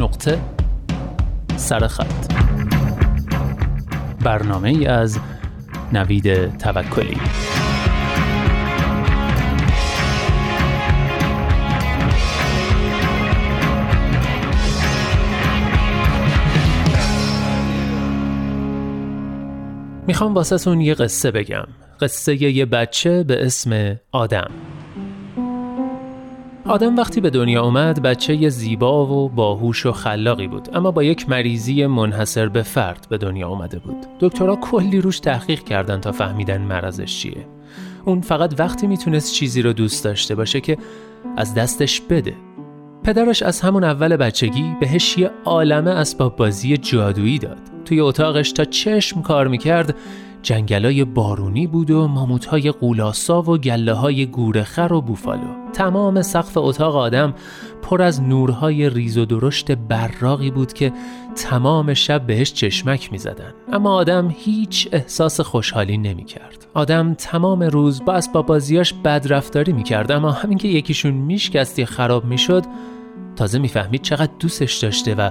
نقطه 0.00 0.40
سرخط 1.56 2.32
برنامه 4.24 4.68
ای 4.68 4.86
از 4.86 5.18
نوید 5.92 6.58
توکلی. 6.58 7.16
می‌خوام 20.06 20.34
واسهتون 20.34 20.80
یه 20.80 20.94
قصه 20.94 21.30
بگم. 21.30 21.64
قصه 22.00 22.42
یه 22.42 22.66
بچه 22.66 23.22
به 23.22 23.46
اسم 23.46 24.00
آدم. 24.12 24.50
آدم 26.66 26.96
وقتی 26.96 27.20
به 27.20 27.30
دنیا 27.30 27.64
اومد 27.64 28.02
بچه 28.02 28.48
زیبا 28.48 29.06
و 29.06 29.28
باهوش 29.28 29.86
و 29.86 29.92
خلاقی 29.92 30.48
بود. 30.48 30.68
اما 30.76 30.90
با 30.90 31.02
یک 31.02 31.28
مریضی 31.28 31.86
منحصر 31.86 32.48
به 32.48 32.62
فرد 32.62 33.06
به 33.10 33.18
دنیا 33.18 33.48
اومده 33.48 33.78
بود. 33.78 34.06
دکترها 34.20 34.56
کلی 34.56 35.00
روش 35.00 35.20
تحقیق 35.20 35.62
کردن 35.62 36.00
تا 36.00 36.12
فهمیدن 36.12 36.60
مرضش 36.60 37.18
چیه. 37.18 37.46
اون 38.04 38.20
فقط 38.20 38.60
وقتی 38.60 38.86
می‌تونست 38.86 39.32
چیزی 39.32 39.62
رو 39.62 39.72
دوست 39.72 40.04
داشته 40.04 40.34
باشه 40.34 40.60
که 40.60 40.78
از 41.36 41.54
دستش 41.54 42.00
بده. 42.00 42.34
پدرش 43.04 43.42
از 43.42 43.60
همون 43.60 43.84
اول 43.84 44.16
بچگی 44.16 44.74
بهش 44.80 45.18
یه 45.18 45.30
عالمه 45.44 45.90
اسباب 45.90 46.36
بازی 46.36 46.76
جادویی 46.76 47.38
داد. 47.38 47.58
توی 47.84 48.00
اتاقش 48.00 48.52
تا 48.52 48.64
چشم 48.64 49.22
کار 49.22 49.48
می‌کرد 49.48 49.96
جنگلای 50.44 51.04
بارونی 51.04 51.66
بود 51.66 51.90
و 51.90 52.08
ماموتهای 52.08 52.70
قولاسا 52.70 53.42
و 53.42 53.58
گله 53.58 53.92
های 53.92 54.26
گورخر 54.26 54.92
و 54.92 55.00
بوفالو 55.00 55.70
تمام 55.72 56.22
سقف 56.22 56.56
اتاق 56.56 56.96
آدم 56.96 57.34
پر 57.82 58.02
از 58.02 58.22
نورهای 58.22 58.90
ریز 58.90 59.18
و 59.18 59.24
درشت 59.24 59.72
براقی 59.72 60.50
بود 60.50 60.72
که 60.72 60.92
تمام 61.36 61.94
شب 61.94 62.26
بهش 62.26 62.52
چشمک 62.52 63.12
می 63.12 63.18
زدن. 63.18 63.54
اما 63.72 63.94
آدم 63.94 64.34
هیچ 64.38 64.88
احساس 64.92 65.40
خوشحالی 65.40 65.98
نمی 65.98 66.24
کرد. 66.24 66.66
آدم 66.74 67.14
تمام 67.14 67.62
روز 67.62 68.04
با 68.04 68.12
اسباب 68.12 68.46
بازیاش 68.46 68.92
بدرفتاری 68.92 69.72
می 69.72 69.82
کرد 69.82 70.12
اما 70.12 70.30
همین 70.30 70.58
که 70.58 70.68
یکیشون 70.68 71.12
میشکستی 71.12 71.86
خراب 71.86 72.24
می 72.24 72.38
شد 72.38 72.64
تازه 73.36 73.58
می‌فهمید 73.58 74.02
چقدر 74.02 74.32
دوستش 74.38 74.76
داشته 74.76 75.14
و 75.14 75.30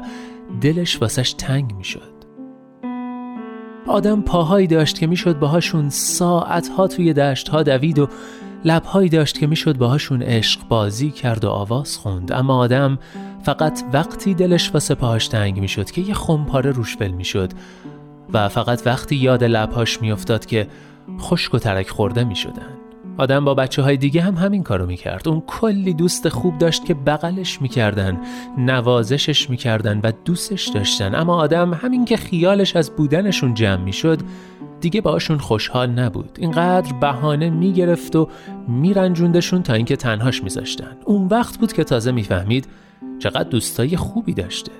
دلش 0.62 1.02
واسش 1.02 1.34
تنگ 1.34 1.73
می 1.73 1.84
شد. 1.84 2.12
آدم 3.88 4.22
پاهایی 4.22 4.67
داشت 4.67 5.00
که 5.00 5.08
می‌شد 5.08 5.39
باهاشون 5.39 5.89
ساعتها 5.89 6.88
توی 6.88 7.13
دشتها 7.13 7.63
دوید 7.63 8.00
و 8.00 8.08
لبهایی 8.65 9.10
داشت 9.10 9.39
که 9.39 9.48
می‌شد 9.48 9.78
باهاشون 9.78 10.22
عشق 10.22 10.67
بازی 10.67 11.12
کرد 11.12 11.46
و 11.46 11.50
آواز 11.50 11.98
خوند. 11.98 12.32
اما 12.32 12.58
آدم 12.58 13.00
فقط 13.43 13.84
وقتی 13.93 14.34
دلش 14.34 14.74
واسه 14.74 14.96
پاهاش 14.96 15.28
تنگ 15.28 15.60
می‌شد 15.60 15.91
که 15.91 16.02
یه 16.02 16.13
خمپاره 16.13 16.72
روش 16.72 16.98
ول 17.00 17.12
می‌شد 17.12 17.52
و 18.34 18.50
فقط 18.50 18.82
وقتی 18.86 19.15
یاد 19.15 19.43
لبهاش 19.43 20.02
میافتاد 20.02 20.46
که 20.46 20.67
خشک 21.19 21.54
و 21.54 21.60
ترک 21.60 21.89
خورده 21.89 22.24
می‌شدن. 22.24 22.83
آدم 23.17 23.45
با 23.45 23.54
بچه 23.54 23.82
های 23.82 23.97
دیگه 23.97 24.21
هم 24.21 24.36
همین 24.36 24.63
کارو 24.63 24.86
می‌کرد. 24.86 25.28
اون 25.28 25.43
کلی 25.47 25.93
دوست 25.93 26.30
خوب 26.30 26.58
داشت 26.58 26.86
که 26.86 26.93
بغلش 26.93 27.62
می‌کردن 27.62 28.21
نوازشش 28.58 29.49
می‌کردن 29.49 29.99
و 30.04 30.12
دوستش 30.26 30.67
داشتن. 30.67 31.15
اما 31.15 31.36
آدم 31.36 31.73
همین 31.73 32.06
که 32.06 32.17
خیالش 32.17 32.76
از 32.76 32.91
بودنشون 32.95 33.54
جمع 33.54 33.84
می‌شد 33.84 34.19
دیگه 34.82 35.02
باشون 35.02 35.38
خوشحال 35.38 35.89
نبود. 35.89 36.38
اینقدر 36.39 36.93
بهانه 36.93 37.49
می‌گرفت 37.49 38.15
و 38.15 38.30
میرنجوندشون 38.67 39.63
تا 39.63 39.73
اینکه 39.73 39.95
تنهاش 39.95 40.43
میذاشتن. 40.43 40.97
اون 41.06 41.28
وقت 41.28 41.58
بود 41.58 41.73
که 41.73 41.84
تازه 41.84 42.12
می‌فهمید 42.12 42.67
چقدر 43.19 43.49
دوستای 43.49 43.97
خوبی 43.97 44.34
داشته. 44.34 44.71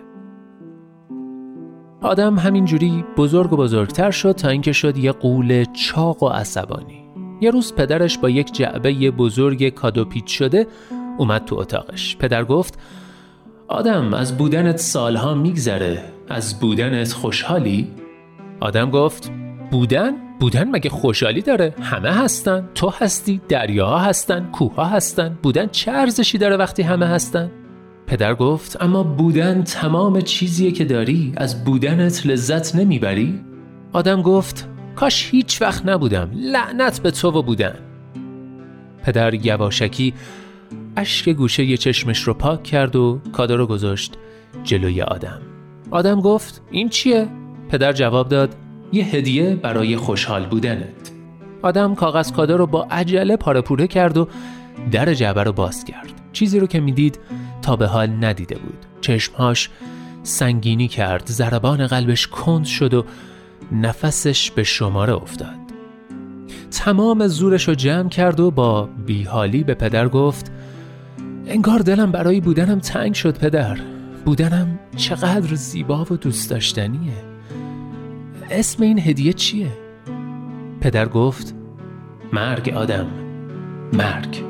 آدم 2.02 2.40
همینجوری 2.40 3.06
بزرگ 3.18 3.54
و 3.54 3.58
بزرگتر 3.58 4.12
شد 4.12 4.32
تا 4.32 4.50
اینکه 4.50 4.72
شد 4.72 4.98
یه 4.98 5.12
قول 5.12 5.66
چاق 5.74 6.24
و 6.24 6.28
عصبانی. 6.28 7.03
یه 7.44 7.52
روز 7.52 7.74
پدرش 7.74 8.18
با 8.18 8.30
یک 8.30 8.54
جعبه 8.54 9.12
بزرگ 9.12 9.70
کادو 9.70 10.06
پیچ 10.06 10.38
شده 10.38 10.68
اومد 11.18 11.46
تو 11.46 11.56
اتاقش 11.56 12.18
پدر 12.18 12.44
گفت 12.44 12.80
آدم 13.68 14.14
از 14.14 14.38
بودنت 14.38 14.78
سالها 14.78 15.34
میگذره 15.34 16.04
از 16.30 16.60
بودنت 16.60 17.12
خوشحالی؟ 17.12 17.88
آدم 18.60 18.90
گفت 18.90 19.32
بودن؟ 19.72 20.12
بودن 20.40 20.70
مگه 20.70 20.90
خوشحالی 20.90 21.42
داره؟ 21.42 21.76
همه 21.82 22.10
هستن 22.10 22.70
تو 22.76 22.90
هستی 22.90 23.42
دریاها 23.50 24.00
هستن 24.00 24.50
کوها 24.52 24.86
هستن 24.86 25.38
بودن 25.44 25.68
چه 25.68 25.92
ارزشی 25.92 26.38
داره 26.38 26.58
وقتی 26.58 26.82
همه 26.82 27.06
هستن؟ 27.06 27.52
پدر 28.08 28.36
گفت 28.36 28.82
اما 28.82 29.04
بودن 29.04 29.64
تمام 29.64 30.22
چیزیه 30.22 30.72
که 30.72 30.86
داری 30.86 31.34
از 31.38 31.64
بودنت 31.64 32.26
لذت 32.26 32.76
نمی‌بری؟ 32.76 33.42
آدم 33.94 34.22
گفت 34.22 34.73
کاش 34.96 35.30
هیچ 35.32 35.62
وقت 35.62 35.86
نبودم. 35.86 36.32
لعنت 36.34 37.02
به 37.02 37.12
تو 37.12 37.32
و 37.32 37.42
بودن. 37.42 37.76
پدر 39.04 39.34
یواشکی 39.34 40.14
اشک 40.98 41.30
گوشه 41.30 41.64
یه 41.64 41.78
چشمش 41.78 42.20
رو 42.20 42.34
پاک 42.34 42.64
کرد 42.64 42.96
و 42.96 43.20
کادو 43.34 43.58
رو 43.58 43.68
گذاشت 43.68 44.14
جلوی 44.64 45.02
آدم. 45.02 45.42
آدم 45.92 46.22
گفت 46.22 46.62
این 46.72 46.90
چیه؟ 46.90 47.28
پدر 47.70 47.94
جواب 47.94 48.30
داد 48.30 48.56
یه 48.92 49.06
هدیه 49.06 49.56
برای 49.56 49.98
خوشحال 49.98 50.46
بودنت. 50.46 51.12
آدم 51.62 51.96
کاغذ 51.96 52.32
کادو 52.32 52.58
رو 52.58 52.68
با 52.68 52.88
عجله 52.92 53.38
پاره 53.38 53.62
پوره 53.62 53.88
کرد 53.88 54.18
و 54.18 54.28
در 54.92 55.14
جعبه 55.14 55.44
رو 55.44 55.52
باز 55.52 55.86
کرد. 55.86 56.12
چیزی 56.34 56.60
رو 56.60 56.68
که 56.68 56.80
می‌دید 56.80 57.20
تا 57.62 57.76
به 57.76 57.88
حال 57.88 58.10
ندیده 58.10 58.56
بود. 58.56 58.86
چشمهاش 59.02 59.70
سنگینی 60.24 60.88
کرد 60.88 61.28
ضربان 61.28 61.88
قلبش 61.88 62.28
کند 62.28 62.66
شد 62.66 62.94
و 62.94 63.06
نفسش 63.74 64.52
به 64.52 64.64
شماره 64.64 65.14
افتاد. 65.14 65.64
تمام 66.72 67.28
زورش 67.28 67.68
رو 67.68 67.76
جمع 67.76 68.10
کرد 68.10 68.40
و 68.40 68.52
با 68.52 68.90
بیحالی 69.06 69.64
به 69.64 69.74
پدر 69.74 70.08
گفت 70.08 70.52
انگار 71.48 71.80
دلم 71.80 72.12
برای 72.12 72.42
بودنم 72.42 72.80
تنگ 72.80 73.14
شد 73.14 73.38
پدر. 73.38 73.78
بودنم 74.26 74.80
چقدر 74.96 75.56
زیبا 75.56 76.06
و 76.12 76.18
دوست 76.18 76.50
داشتنیه. 76.50 77.14
اسم 78.52 78.84
این 78.84 79.00
هدیه 79.00 79.34
چیه؟ 79.34 79.72
پدر 80.82 81.08
گفت 81.08 81.56
مرگ 82.34 82.74
آدم 82.76 83.08
مرگ. 83.94 84.44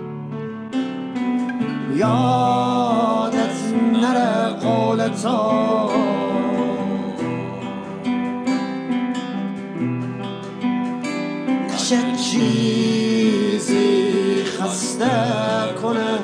یادت 1.95 3.73
نره 3.93 4.49
قولتا 4.49 5.89
چه 11.89 12.01
چیزی 12.23 13.83
خسته 14.43 15.11
کنه 15.81 16.17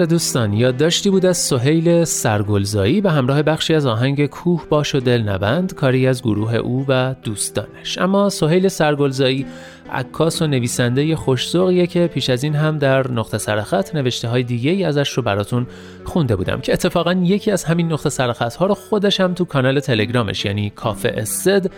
بله 0.00 0.06
دوستان 0.06 0.52
یادداشتی 0.52 1.10
بود 1.10 1.26
از 1.26 1.38
سهیل 1.38 2.04
سرگلزایی 2.04 3.00
به 3.00 3.10
همراه 3.10 3.42
بخشی 3.42 3.74
از 3.74 3.86
آهنگ 3.86 4.26
کوه 4.26 4.66
باش 4.68 4.94
و 4.94 5.00
دل 5.00 5.22
نبند 5.22 5.74
کاری 5.74 6.06
از 6.06 6.22
گروه 6.22 6.54
او 6.54 6.84
و 6.88 7.14
دوستانش. 7.22 7.98
اما 7.98 8.28
سهیل 8.28 8.68
سرگلزایی 8.68 9.46
عکاس 9.92 10.42
و 10.42 10.46
نویسنده 10.46 11.16
خوشزوقیه 11.16 11.86
که 11.86 12.06
پیش 12.06 12.30
از 12.30 12.44
این 12.44 12.54
هم 12.54 12.78
در 12.78 13.10
نقطه 13.10 13.38
سرخط 13.38 13.94
نوشته 13.94 14.28
های 14.28 14.42
دیگه 14.42 14.70
ای 14.70 14.84
ازش 14.84 15.10
رو 15.10 15.22
براتون 15.22 15.66
خونده 16.04 16.36
بودم 16.36 16.60
که 16.60 16.72
اتفاقا 16.72 17.12
یکی 17.12 17.50
از 17.50 17.64
همین 17.64 17.92
نقطه 17.92 18.10
سرخط 18.10 18.54
ها 18.54 18.66
رو 18.66 18.74
خودش 18.74 19.20
هم 19.20 19.34
تو 19.34 19.44
کانال 19.44 19.80
تلگرامش 19.80 20.44
یعنی 20.44 20.70
کافه 20.70 21.14
استد 21.16 21.70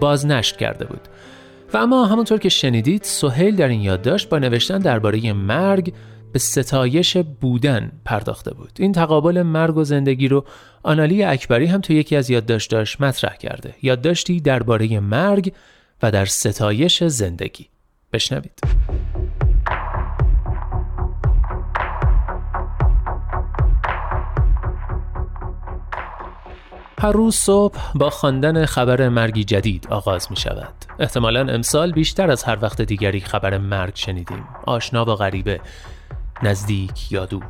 باز 0.00 0.26
نشر 0.26 0.56
کرده 0.56 0.84
بود. 0.84 1.00
و 1.72 1.76
اما 1.76 2.04
همونطور 2.06 2.38
که 2.38 2.48
شنیدید 2.48 3.02
سهیل 3.02 3.56
در 3.56 3.68
این 3.68 3.80
یادداشت 3.80 4.28
با 4.28 4.38
نوشتن 4.38 4.78
درباره 4.78 5.32
مرگ 5.32 5.92
به 6.32 6.38
ستایش 6.38 7.16
بودن 7.16 7.92
پرداخته 8.04 8.54
بود. 8.54 8.72
این 8.78 8.92
تقابل 8.92 9.42
مرگ 9.42 9.76
و 9.76 9.84
زندگی 9.84 10.28
رو 10.28 10.44
آنالی 10.82 11.22
اکبری 11.22 11.66
هم 11.66 11.80
تو 11.80 11.92
یکی 11.92 12.16
از 12.16 12.30
یادداشتاش 12.30 13.00
مطرح 13.00 13.36
کرده. 13.36 13.74
یادداشتی 13.82 14.40
درباره 14.40 15.00
مرگ 15.00 15.52
و 16.02 16.10
در 16.10 16.24
ستایش 16.24 17.04
زندگی. 17.04 17.68
بشنوید. 18.12 18.60
هر 27.00 27.12
روز 27.12 27.34
صبح 27.34 27.78
با 27.94 28.10
خواندن 28.10 28.64
خبر 28.64 29.08
مرگی 29.08 29.44
جدید 29.44 29.86
آغاز 29.90 30.26
می 30.30 30.36
شود. 30.36 30.74
احتمالا 30.98 31.40
امسال 31.40 31.92
بیشتر 31.92 32.30
از 32.30 32.44
هر 32.44 32.58
وقت 32.62 32.82
دیگری 32.82 33.20
خبر 33.20 33.58
مرگ 33.58 33.92
شنیدیم. 33.94 34.44
آشنا 34.66 35.04
و 35.04 35.14
غریبه، 35.14 35.60
نزدیک 36.42 37.12
یا 37.12 37.26
دور. 37.26 37.42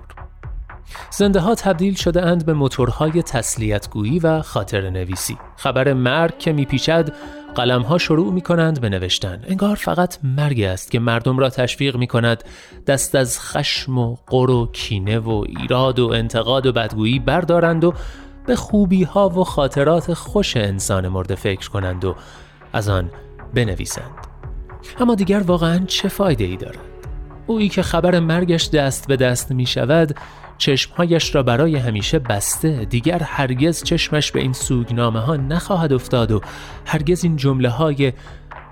زنده 1.11 1.41
ها 1.41 1.55
تبدیل 1.55 1.95
شده 1.95 2.23
اند 2.23 2.47
به 2.47 2.53
موتورهای 2.53 3.23
تسلیتگویی 3.23 4.19
و 4.19 4.43
خاطر 4.43 4.91
نویسی. 4.91 5.39
خبر 5.57 5.93
مرگ 5.93 6.39
که 6.39 6.53
میپیچد 6.53 7.13
قلم 7.55 7.83
ها 7.83 7.99
شروع 7.99 8.33
می 8.33 8.41
کنند 8.41 8.81
به 8.81 8.89
نوشتن. 8.89 9.45
انگار 9.47 9.77
فقط 9.77 10.19
مرگ 10.23 10.63
است 10.63 10.91
که 10.91 10.99
مردم 10.99 11.39
را 11.39 11.51
تشویق 11.51 11.97
می 11.97 12.07
کند 12.07 12.45
دست 12.87 13.15
از 13.15 13.41
خشم 13.41 13.99
و 13.99 14.17
قر 14.27 14.51
و 14.51 14.71
کینه 14.73 15.19
و 15.19 15.45
ایراد 15.49 15.99
و 15.99 16.09
انتقاد 16.09 16.67
و 16.67 16.73
بدگویی 16.73 17.19
بردارند 17.19 17.85
و 17.85 17.95
به 18.47 18.57
خوبی 18.57 19.03
ها 19.03 19.29
و 19.29 19.45
خاطرات 19.45 20.15
خوش 20.15 20.57
انسان 20.57 21.09
مرده 21.09 21.35
فکر 21.35 21.71
کنند 21.71 22.05
و 22.05 22.15
از 22.73 22.89
آن 22.89 23.11
بنویسند 23.55 24.27
اما 25.01 25.15
دیگر 25.15 25.41
واقعا 25.41 25.85
چه 25.87 26.09
فایده 26.09 26.45
ای 26.45 26.57
دارد 26.57 26.88
اویی 27.49 27.69
که 27.69 27.83
خبر 27.83 28.21
مرگش 28.21 28.69
دست 28.69 29.09
به 29.09 29.17
دست 29.17 29.53
می 29.53 29.67
شود 29.67 30.15
چشمهایش 30.59 31.35
را 31.35 31.43
برای 31.43 31.77
همیشه 31.77 32.19
بسته. 32.19 32.85
دیگر 32.85 33.19
هرگز 33.19 33.83
چشمش 33.83 34.33
به 34.33 34.41
این 34.41 34.53
سوگنامه 34.53 35.21
ها 35.21 35.37
نخواهد 35.37 35.93
افتاد 35.93 36.33
و 36.33 36.41
هرگز 36.87 37.25
این 37.25 37.37
جمله 37.37 37.69
های 37.69 38.13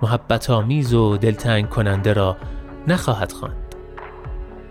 محبت 0.01 0.49
آمیز 0.49 0.93
و 0.93 1.17
دلتنگ 1.17 1.69
کننده 1.69 2.13
را 2.13 2.37
نخواهد 2.87 3.31
خواند. 3.31 3.75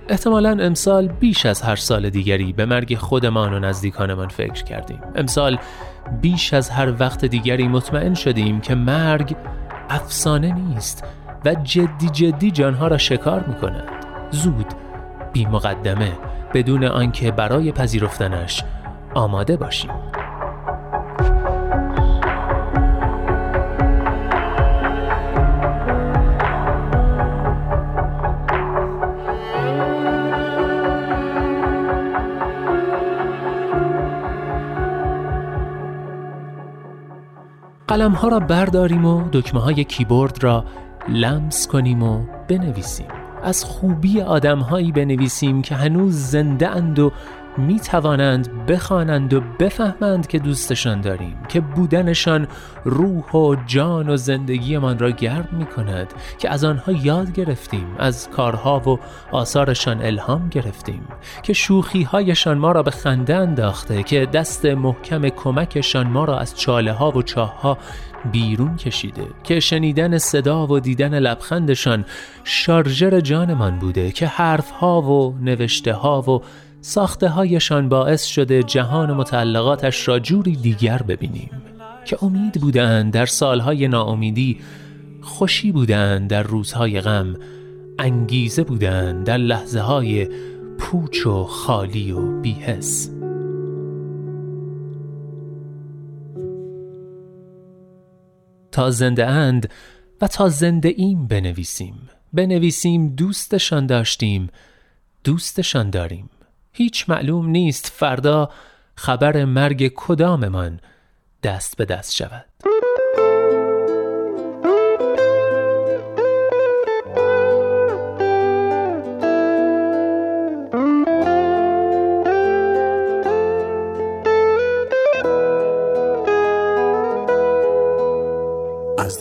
احتمالا 0.09 0.57
امسال 0.61 1.09
بیش 1.09 1.47
از 1.47 1.63
هر 1.63 1.77
سال 1.77 2.11
دیگری 2.11 2.53
به 2.53 2.67
مرگ 2.67 2.97
خودمان 2.97 3.55
و 3.55 3.59
نزدیکانمان 3.59 4.29
فکر 4.29 4.65
کردیم. 4.65 5.01
امسال 5.15 5.59
بیش 6.23 6.55
از 6.55 6.71
هر 6.71 6.95
وقت 7.01 7.25
دیگری 7.25 7.69
مطمئن 7.69 8.15
شدیم 8.15 8.61
که 8.61 8.75
مرگ 8.75 9.37
افسانه 9.91 10.55
نیست. 10.55 11.05
و 11.45 11.55
جدی 11.55 12.09
جدی 12.09 12.51
جانها 12.51 12.89
را 12.89 12.99
شکار 12.99 13.45
می 13.45 13.55
کند 13.55 13.89
زود 14.30 14.66
بی 15.32 15.47
مقدمه 15.47 16.12
بدون 16.55 16.84
آنکه 16.84 17.30
برای 17.30 17.72
پذیرفتنش 17.72 18.64
آماده 19.14 19.57
باشیم. 19.57 19.91
قلم 37.89 38.12
ها 38.12 38.28
را 38.28 38.41
برداریم 38.41 39.05
و 39.05 39.28
دکمه 39.32 39.61
های 39.61 39.84
کیبورد 39.84 40.45
را 40.45 40.64
لمس 41.09 41.67
کنیم 41.67 42.03
و 42.03 42.23
بنویسیم. 42.49 43.07
از 43.43 43.65
خوبی 43.65 44.21
آدم 44.21 44.59
هایی 44.59 44.93
بنویسیم 44.93 45.63
که 45.63 45.75
هنوز 45.75 46.15
زنده 46.15 46.69
اند 46.69 46.99
و 46.99 47.13
می 47.59 47.81
توانند 47.81 48.67
بخوانند 48.67 49.35
و 49.35 49.41
بفهمند 49.41 50.27
که 50.27 50.39
دوستشان 50.39 51.01
داریم 51.01 51.37
که 51.49 51.61
بودنشان 51.61 52.49
روح 52.85 53.31
و 53.31 53.57
جان 53.67 54.09
و 54.09 54.17
زندگیمان 54.17 54.99
را 54.99 55.11
گرم 55.11 55.49
می 55.53 55.67
کند 55.67 56.15
که 56.39 56.51
از 56.51 56.65
آنها 56.65 56.93
یاد 56.93 57.33
گرفتیم 57.33 57.87
از 57.99 58.29
کارها 58.31 58.81
و 58.81 58.99
آثارشان 59.33 60.03
الهام 60.03 60.49
گرفتیم 60.49 61.09
که 61.43 61.53
شوخی 61.53 62.03
هایشان 62.03 62.59
ما 62.59 62.73
را 62.73 62.83
به 62.83 62.91
خنده 62.91 63.37
انداخته 63.37 64.03
که 64.03 64.27
دست 64.27 64.65
محکم 64.65 65.29
کمکشان 65.29 66.07
ما 66.07 66.25
را 66.25 66.39
از 66.39 66.59
چاله 66.59 66.93
ها 66.93 67.11
و 67.11 67.23
چاه 67.23 67.61
ها 67.61 67.79
بیرون 68.33 68.77
کشیده 68.77 69.27
که 69.45 69.61
شنیدن 69.61 70.19
صدا 70.19 70.67
و 70.67 70.81
دیدن 70.81 71.19
لبخندشان 71.19 72.05
شارژر 72.45 73.21
جانمان 73.21 73.79
بوده 73.79 74.13
که 74.13 74.27
حرف 74.27 74.71
ها 74.71 75.03
و 75.03 75.35
نوشته 75.41 75.93
ها 75.93 76.23
و 76.23 76.43
ساخته 76.89 77.28
هایشان 77.28 77.89
باعث 77.89 78.24
شده 78.24 78.62
جهان 78.62 79.12
متعلقاتش 79.12 80.09
را 80.09 80.18
جوری 80.18 80.57
دیگر 80.57 81.03
ببینیم 81.03 81.51
که 82.05 82.24
امید 82.24 82.61
بودند 82.61 83.12
در 83.12 83.26
سالهای 83.26 83.89
ناامیدی 83.89 84.61
خوشی 85.22 85.72
بودند 85.72 86.30
در 86.30 86.43
روزهای 86.43 87.01
غم 87.01 87.37
انگیزه 87.99 88.64
بودند 88.64 89.26
در 89.26 89.37
لحظه 89.37 89.80
های 89.80 90.28
پوچ 90.78 91.26
و 91.26 91.45
خالی 91.45 92.12
و 92.12 92.41
بیهس 92.41 93.11
تا 98.72 98.91
زنده 98.91 99.26
اند 99.26 99.70
و 100.20 100.28
تا 100.28 100.49
زنده 100.49 100.95
ایم 100.97 101.26
بنویسیم. 101.26 101.95
بنویسیم 102.32 103.09
دوستشان 103.09 103.87
داشتیم 103.87 104.49
دوستشان 105.24 105.91
داریم. 105.91 106.30
هیچ 106.77 107.09
معلوم 107.09 107.47
نیست 107.47 107.93
فردا 107.95 108.51
خبر 108.95 109.45
مرگ 109.45 109.93
کداممان 109.97 110.81
دست 111.43 111.77
به 111.77 111.85
دست 111.85 112.14
شود. 112.14 112.45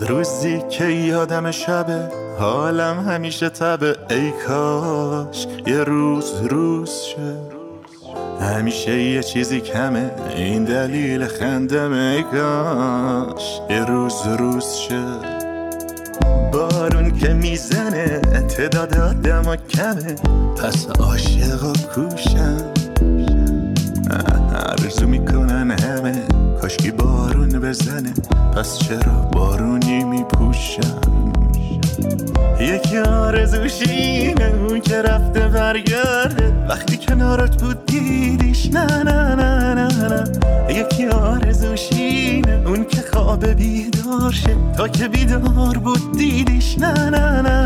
روزی 0.08 0.62
که 0.70 0.86
یادم 0.86 1.52
شبه 1.52 2.10
حالم 2.40 3.06
همیشه 3.10 3.50
تبه 3.50 3.96
ای 4.10 4.32
کاش 4.48 5.48
یه 5.68 5.84
روز 5.84 6.34
روز 6.50 6.90
شه 6.90 7.36
همیشه 8.42 9.02
یه 9.02 9.24
چیزی 9.24 9.62
کمه 9.62 10.12
این 10.36 10.64
دلیل 10.64 11.26
خندم. 11.26 11.94
ای 11.94 12.24
کاش 12.24 13.62
یه 13.70 13.86
روز 13.86 14.28
روز 14.40 14.74
شه 14.74 15.04
بارون 16.54 17.12
که 17.20 17.34
می‌زنه 17.34 18.20
تعداد 18.58 18.98
آدم 18.98 19.56
کمه. 19.56 20.16
پس 20.58 20.88
عاشق 21.00 21.64
و 21.64 21.74
کوشم. 21.96 22.58
آرزو 24.70 25.08
می‌کنن 25.08 25.72
همه. 25.72 26.35
کاشکی 26.66 26.92
بارون 26.92 27.50
بزنه؟ 27.50 28.14
پس 28.56 28.78
چرا 28.78 29.30
بارونی 29.34 30.04
میپوشم؟ 30.04 31.02
یکی 32.60 32.98
آرزوشینه 32.98 34.54
اون 34.70 34.80
که 34.82 35.02
رفته 35.02 35.48
برگرده. 35.48 36.66
وقتی 36.70 36.98
کنارت 36.98 37.64
بود 37.64 37.86
دیدیش 37.86 38.70
نه 38.74 39.04
نه 39.04 39.36
نه 39.36 39.74
نه 39.74 39.88
نه. 39.88 40.24
یکی 40.70 41.08
آرزوشینه 41.08 42.64
اون 42.68 42.86
که 42.86 43.02
خواب 43.14 43.46
بیدار 43.46 44.32
شه. 44.32 44.56
تا 44.78 44.88
که 44.88 45.08
بیدار 45.08 45.78
بود 45.78 46.18
دیدیش 46.18 46.78
نه 46.80 47.10
نه 47.10 47.42
نه. 47.42 47.65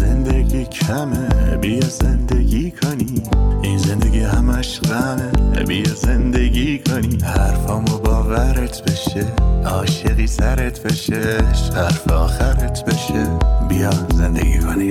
زندگی 0.00 0.64
کمه 0.64 1.56
بیا 1.56 1.88
زندگی 1.88 2.70
کنی. 2.70 3.22
این 3.62 3.78
زندگی 3.78 4.20
همش 4.20 4.80
غمه 4.80 5.64
بیا 5.68 5.94
زندگی 5.94 6.78
کنی. 6.78 7.18
حرفامو 7.22 7.98
باورت 7.98 8.82
بشه 8.82 9.26
عاشقی 9.64 10.26
سرت 10.26 10.82
بشه. 10.82 11.38
حرف 11.76 12.08
آخرت 12.12 12.84
بشه 12.84 13.26
بیا 13.68 13.90
زندگی 14.14 14.58
کنی. 14.58 14.90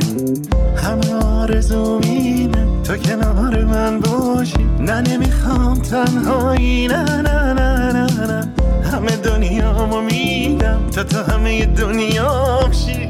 همه 0.75 1.13
آرزو 1.13 1.99
مینه 1.99 2.81
تو 2.83 2.97
کنار 2.97 3.65
من 3.65 3.99
باشی. 3.99 4.63
نه 4.79 5.01
نمی‌خوام 5.01 5.73
تنهایی 5.73 6.87
نه 6.87 7.03
نه 7.21 7.53
نه 7.53 7.91
نه 7.93 8.27
نه. 8.27 8.53
همه 8.91 9.15
دنیامو 9.15 10.01
میدم 10.01 10.89
تا 10.91 11.03
تو 11.03 11.31
همه 11.31 11.65
دنیا 11.65 12.59
بشی 12.69 13.09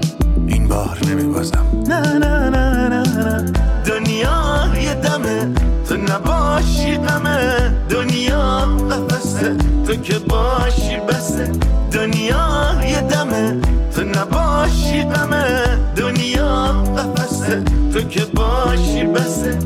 بار 0.73 0.97
نمیبازم. 1.09 1.65
نه 1.87 1.99
نه 2.01 2.49
نه 2.49 2.89
نه 2.89 3.03
نه. 3.07 3.51
دنیا 3.85 4.39
یه 4.81 4.93
دمه 4.93 5.53
تو 5.89 5.95
نباشی 5.97 6.97
غمه. 6.97 7.71
دنیا 7.89 8.65
قفسه 8.91 9.55
تو 9.87 9.95
که 9.95 10.19
باشی 10.19 10.97
بسه. 11.09 11.51
دنیا 11.91 12.45
یه 12.87 13.01
دمه 13.01 13.61
تو 13.95 14.01
نباشی 14.03 15.03
غمه. 15.03 15.45
دنیا 15.95 16.65
قفسه 16.97 17.63
تو 17.93 18.01
که 18.01 18.25
باشی 18.35 19.03
بسه. 19.03 19.57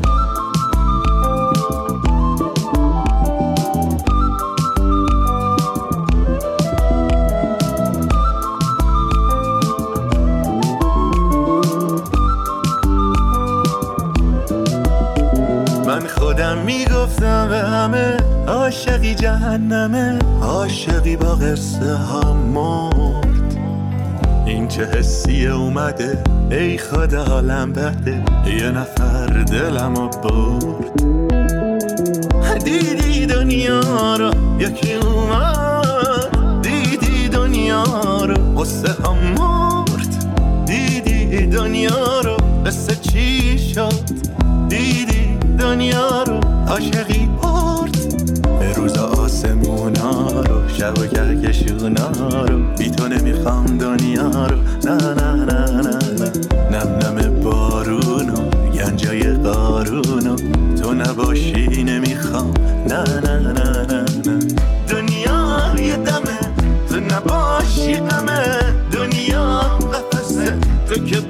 عاشقی 18.48 19.14
جهنمه. 19.14 20.18
عاشقی 20.42 21.16
با 21.16 21.34
قصه 21.34 21.94
ها 21.94 22.32
مرد. 22.32 23.58
این 24.46 24.68
چه 24.68 24.84
حسی 24.84 25.46
اومده؟ 25.46 26.22
ای 26.50 26.78
خدا 26.78 27.24
حالم 27.24 27.72
بده. 27.72 28.24
یه 28.60 28.70
نفر 28.70 29.26
دلم 29.26 29.94
برد. 29.94 31.02
دیدی 32.64 33.26
دنیا 33.26 34.16
رو؟ 34.16 34.30
یکی 34.58 34.94
اومد. 34.94 36.62
دیدی 36.62 37.28
دنیا 37.28 37.84
رو؟ 38.24 38.60
قصه 38.60 38.92
ها 39.02 39.14
مرد. 39.14 40.08
دیدی 40.66 41.46
دنیا 41.46 42.20
رو؟ 42.20 42.36
قصه 42.66 42.94
چی 42.94 43.58
شد؟ 43.58 43.92
دیدی 44.68 45.38
دنیا 45.58 46.22
رو؟ 46.22 46.37
عاشقی 46.68 47.28
برد. 47.42 48.24
به 48.60 48.72
روز 48.72 48.98
آسمونا 48.98 50.40
رو 50.40 50.68
شب 50.68 50.98
و 50.98 51.06
گرگشونا 51.06 52.10
رو. 52.46 52.58
بی 52.78 52.90
تو 52.90 53.08
نمی‌خوام 53.08 53.66
دنیا 53.66 54.46
رو. 54.46 54.56
نه 54.84 54.94
نه 54.94 55.34
نه 55.34 55.66
نه 55.70 55.98
نه. 56.20 56.30
نم 56.72 56.88
نم 56.98 57.40
بارونو 57.42 58.50
گنجای 58.74 59.22
قارونو 59.32 60.36
تو 60.82 60.94
نباشی 60.94 61.84
نمی‌خوام. 61.84 62.54
نه 62.88 63.02
نه 63.02 63.38
نه 63.38 63.52
نه 63.52 64.04
نه. 64.26 64.38
دنیا 64.88 65.74
یه 65.78 65.96
دمه 65.96 66.38
تو 66.88 67.00
نباشی 67.00 67.94
غمه. 67.94 68.58
دنیا 68.92 69.60
قفسه 69.92 70.58
تو 70.88 71.04
که 71.04 71.20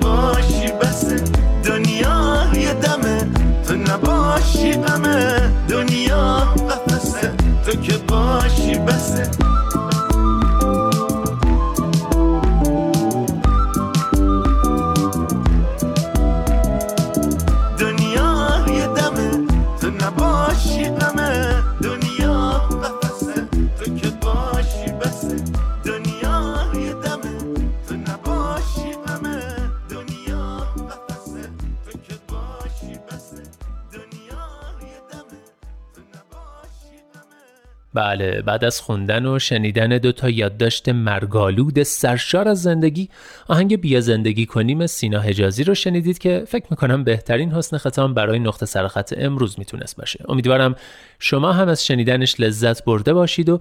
بله 37.98 38.42
بعد 38.42 38.64
از 38.64 38.80
خوندن 38.80 39.26
و 39.26 39.38
شنیدن 39.38 39.98
دو 39.98 40.12
تا 40.12 40.30
یادداشت 40.30 40.88
مرگالود 40.88 41.82
سرشار 41.82 42.48
از 42.48 42.62
زندگی 42.62 43.08
آهنگ 43.48 43.80
بیا 43.80 44.00
زندگی 44.00 44.46
کنیم 44.46 44.86
سینا 44.86 45.20
حجازی 45.20 45.64
رو 45.64 45.74
شنیدید 45.74 46.18
که 46.18 46.44
فکر 46.48 46.66
می‌کنم 46.70 47.04
بهترین 47.04 47.52
حسن 47.52 47.78
ختام 47.78 48.14
برای 48.14 48.38
نقطه 48.38 48.66
سرخط 48.66 49.14
امروز 49.16 49.58
می‌تونست 49.58 49.96
باشه 49.96 50.24
امیدوارم 50.28 50.74
شما 51.18 51.52
هم 51.52 51.68
از 51.68 51.86
شنیدنش 51.86 52.40
لذت 52.40 52.84
برده 52.84 53.12
باشید 53.12 53.48
و 53.48 53.60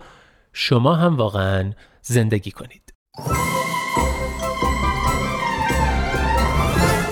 شما 0.53 0.95
هم 0.95 1.17
واقعا 1.17 1.71
زندگی 2.01 2.51
کنید 2.51 2.93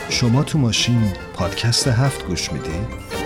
شما 0.09 0.43
تو 0.43 0.57
ماشین 0.57 1.13
پادکست 1.34 1.88
هفت 1.88 2.26
گوش 2.28 2.51
میدی؟ 2.51 3.24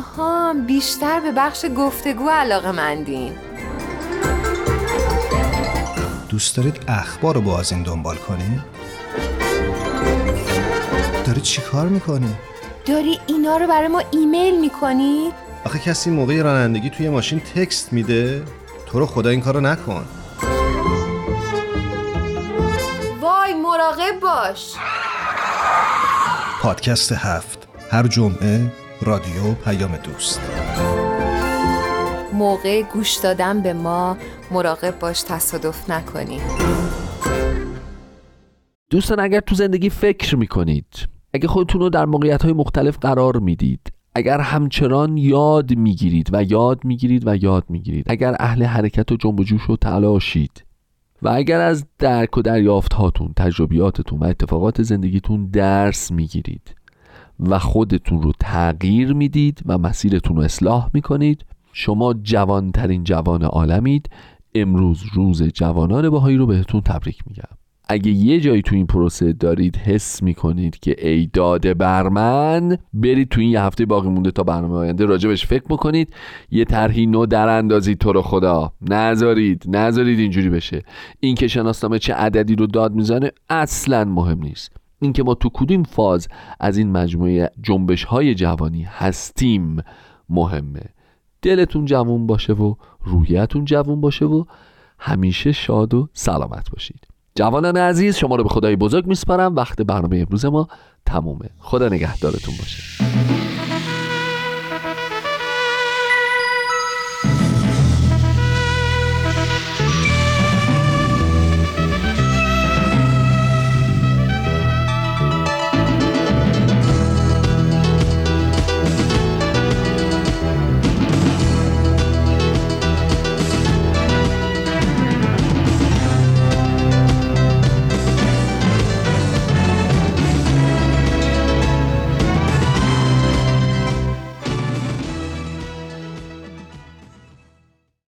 آها 0.00 0.54
بیشتر 0.66 1.20
به 1.20 1.32
بخش 1.32 1.66
گفتگو 1.76 2.28
علاقه 2.28 2.72
مندین 2.72 3.32
دوست 6.28 6.56
دارید 6.56 6.80
اخبار 6.88 7.34
رو 7.34 7.40
با 7.40 7.58
از 7.60 7.72
این 7.72 7.82
دنبال 7.82 8.16
کنی؟ 8.16 8.60
داری 11.26 11.40
چی 11.40 11.62
کار 11.62 11.88
می‌کنی؟ 11.88 12.36
داری 12.86 13.18
اینا 13.26 13.56
رو 13.56 13.66
برای 13.66 13.88
ما 13.88 14.02
ایمیل 14.10 14.60
می‌کنی؟ 14.60 15.32
آخه 15.64 15.78
کسی 15.78 16.10
موقع 16.10 16.42
رانندگی 16.42 16.90
توی 16.90 17.08
ماشین 17.08 17.40
تکست 17.40 17.92
میده؟ 17.92 18.42
تو 18.86 18.98
رو 18.98 19.06
خدا 19.06 19.30
این 19.30 19.40
کارو 19.40 19.60
نکن 19.60 20.04
وای 23.20 23.54
مراقب 23.54 24.20
باش 24.20 24.74
پادکست 26.62 27.12
هفت 27.12 27.68
هر 27.90 28.06
جمعه 28.06 28.72
رادیو 29.02 29.54
پیام 29.64 29.96
دوست. 29.96 30.40
موقع 32.32 32.82
گوش 32.82 33.14
دادن 33.14 33.62
به 33.62 33.72
ما 33.72 34.16
مراقب 34.50 34.98
باش 34.98 35.22
تصادف 35.22 35.90
نکنی. 35.90 36.40
دوستان 38.90 39.20
اگر 39.20 39.40
تو 39.40 39.54
زندگی 39.54 39.90
فکر 39.90 40.36
می‌کنید 40.36 41.08
اگه 41.34 41.48
خودتون 41.48 41.80
رو 41.80 41.88
در 41.88 42.04
موقعیت 42.04 42.42
های 42.42 42.52
مختلف 42.52 42.98
قرار 42.98 43.36
می‌دید 43.36 43.92
اگر 44.14 44.40
همچنان 44.40 45.16
یاد 45.16 45.74
می‌گیرید 45.74 46.28
و 46.32 46.42
یاد 46.42 46.84
می‌گیرید 46.84 47.22
و 47.26 47.36
یاد 47.36 47.64
می‌گیرید 47.68 48.06
اگر 48.08 48.36
اهل 48.40 48.64
حرکت 48.64 49.12
و 49.12 49.16
جنب 49.16 49.40
و 49.40 49.44
جوش 49.44 49.70
و 49.70 49.76
تلاشید 49.76 50.64
و 51.22 51.28
اگر 51.28 51.60
از 51.60 51.86
درک 51.98 52.38
و 52.38 52.42
دریافت 52.42 52.92
هاتون 52.92 53.32
تجربیاتتون 53.36 54.18
و 54.18 54.24
اتفاقات 54.24 54.82
زندگیتون 54.82 55.46
درس 55.46 56.10
می‌گیرید 56.10 56.74
و 57.48 57.58
خودتون 57.58 58.22
رو 58.22 58.32
تغییر 58.40 59.12
می‌دید 59.12 59.60
و 59.66 59.78
مسیرتون 59.78 60.36
رو 60.36 60.42
اصلاح 60.42 60.90
می‌کنید. 60.94 61.44
شما 61.72 62.14
جوانترین 62.22 63.04
جوان 63.04 63.42
عالمید. 63.42 64.10
امروز 64.54 65.02
روز 65.14 65.42
جوانان 65.42 66.10
بهایی 66.10 66.36
رو 66.36 66.46
بهتون 66.46 66.80
تبریک 66.80 67.18
میگم. 67.26 67.56
اگه 67.88 68.10
یه 68.10 68.40
جایی 68.40 68.62
تو 68.62 68.74
این 68.74 68.86
پروسه 68.86 69.32
دارید 69.32 69.76
حس 69.76 70.22
می‌کنید 70.22 70.78
که 70.78 71.08
ای 71.08 71.26
داده 71.32 71.74
بر 71.74 72.08
من 72.08 72.78
برید 72.94 73.28
تو 73.28 73.40
این 73.40 73.50
یه 73.50 73.62
هفته 73.62 73.86
باقی 73.86 74.08
مونده 74.08 74.30
تا 74.30 74.42
برنامه 74.42 74.74
آینده 74.74 75.04
راجبش 75.04 75.46
فکر 75.46 75.64
بکنید. 75.68 76.14
یه 76.50 76.64
طرحی 76.64 77.06
نو 77.06 77.26
در 77.26 77.48
اندازید 77.48 77.98
تو 77.98 78.12
رو 78.12 78.22
خدا. 78.22 78.72
نذارید 78.90 79.64
نذارید 79.68 80.18
اینجوری 80.18 80.50
بشه. 80.50 80.82
این 81.20 81.34
که 81.34 81.48
شناسنامه 81.48 81.98
چه 81.98 82.14
عددی 82.14 82.56
رو 82.56 82.66
داد 82.66 82.94
می‌زنه 82.94 83.30
اصلا 83.48 84.04
مهم 84.04 84.42
نیست. 84.42 84.79
اینکه 85.00 85.22
ما 85.22 85.34
تو 85.34 85.50
کدوم 85.54 85.82
فاز 85.82 86.28
از 86.60 86.76
این 86.76 86.92
مجموعه 86.92 87.50
جنبش 87.62 88.04
های 88.04 88.34
جوانی 88.34 88.82
هستیم 88.82 89.82
مهمه. 90.28 90.84
دلتون 91.42 91.84
جوون 91.84 92.26
باشه 92.26 92.52
و 92.52 92.74
روحیتون 93.04 93.64
جوون 93.64 94.00
باشه 94.00 94.24
و 94.24 94.44
همیشه 94.98 95.52
شاد 95.52 95.94
و 95.94 96.08
سلامت 96.12 96.70
باشید. 96.70 97.06
جوانان 97.34 97.76
عزیز 97.76 98.16
شما 98.16 98.36
رو 98.36 98.42
به 98.42 98.48
خدای 98.48 98.76
بزرگ 98.76 99.06
میسپارم. 99.06 99.56
وقت 99.56 99.82
برنامه 99.82 100.16
امروز 100.16 100.44
ما 100.44 100.68
تمومه. 101.06 101.50
خدا 101.58 101.88
نگهدارتون 101.88 102.54
باشه. 102.58 102.82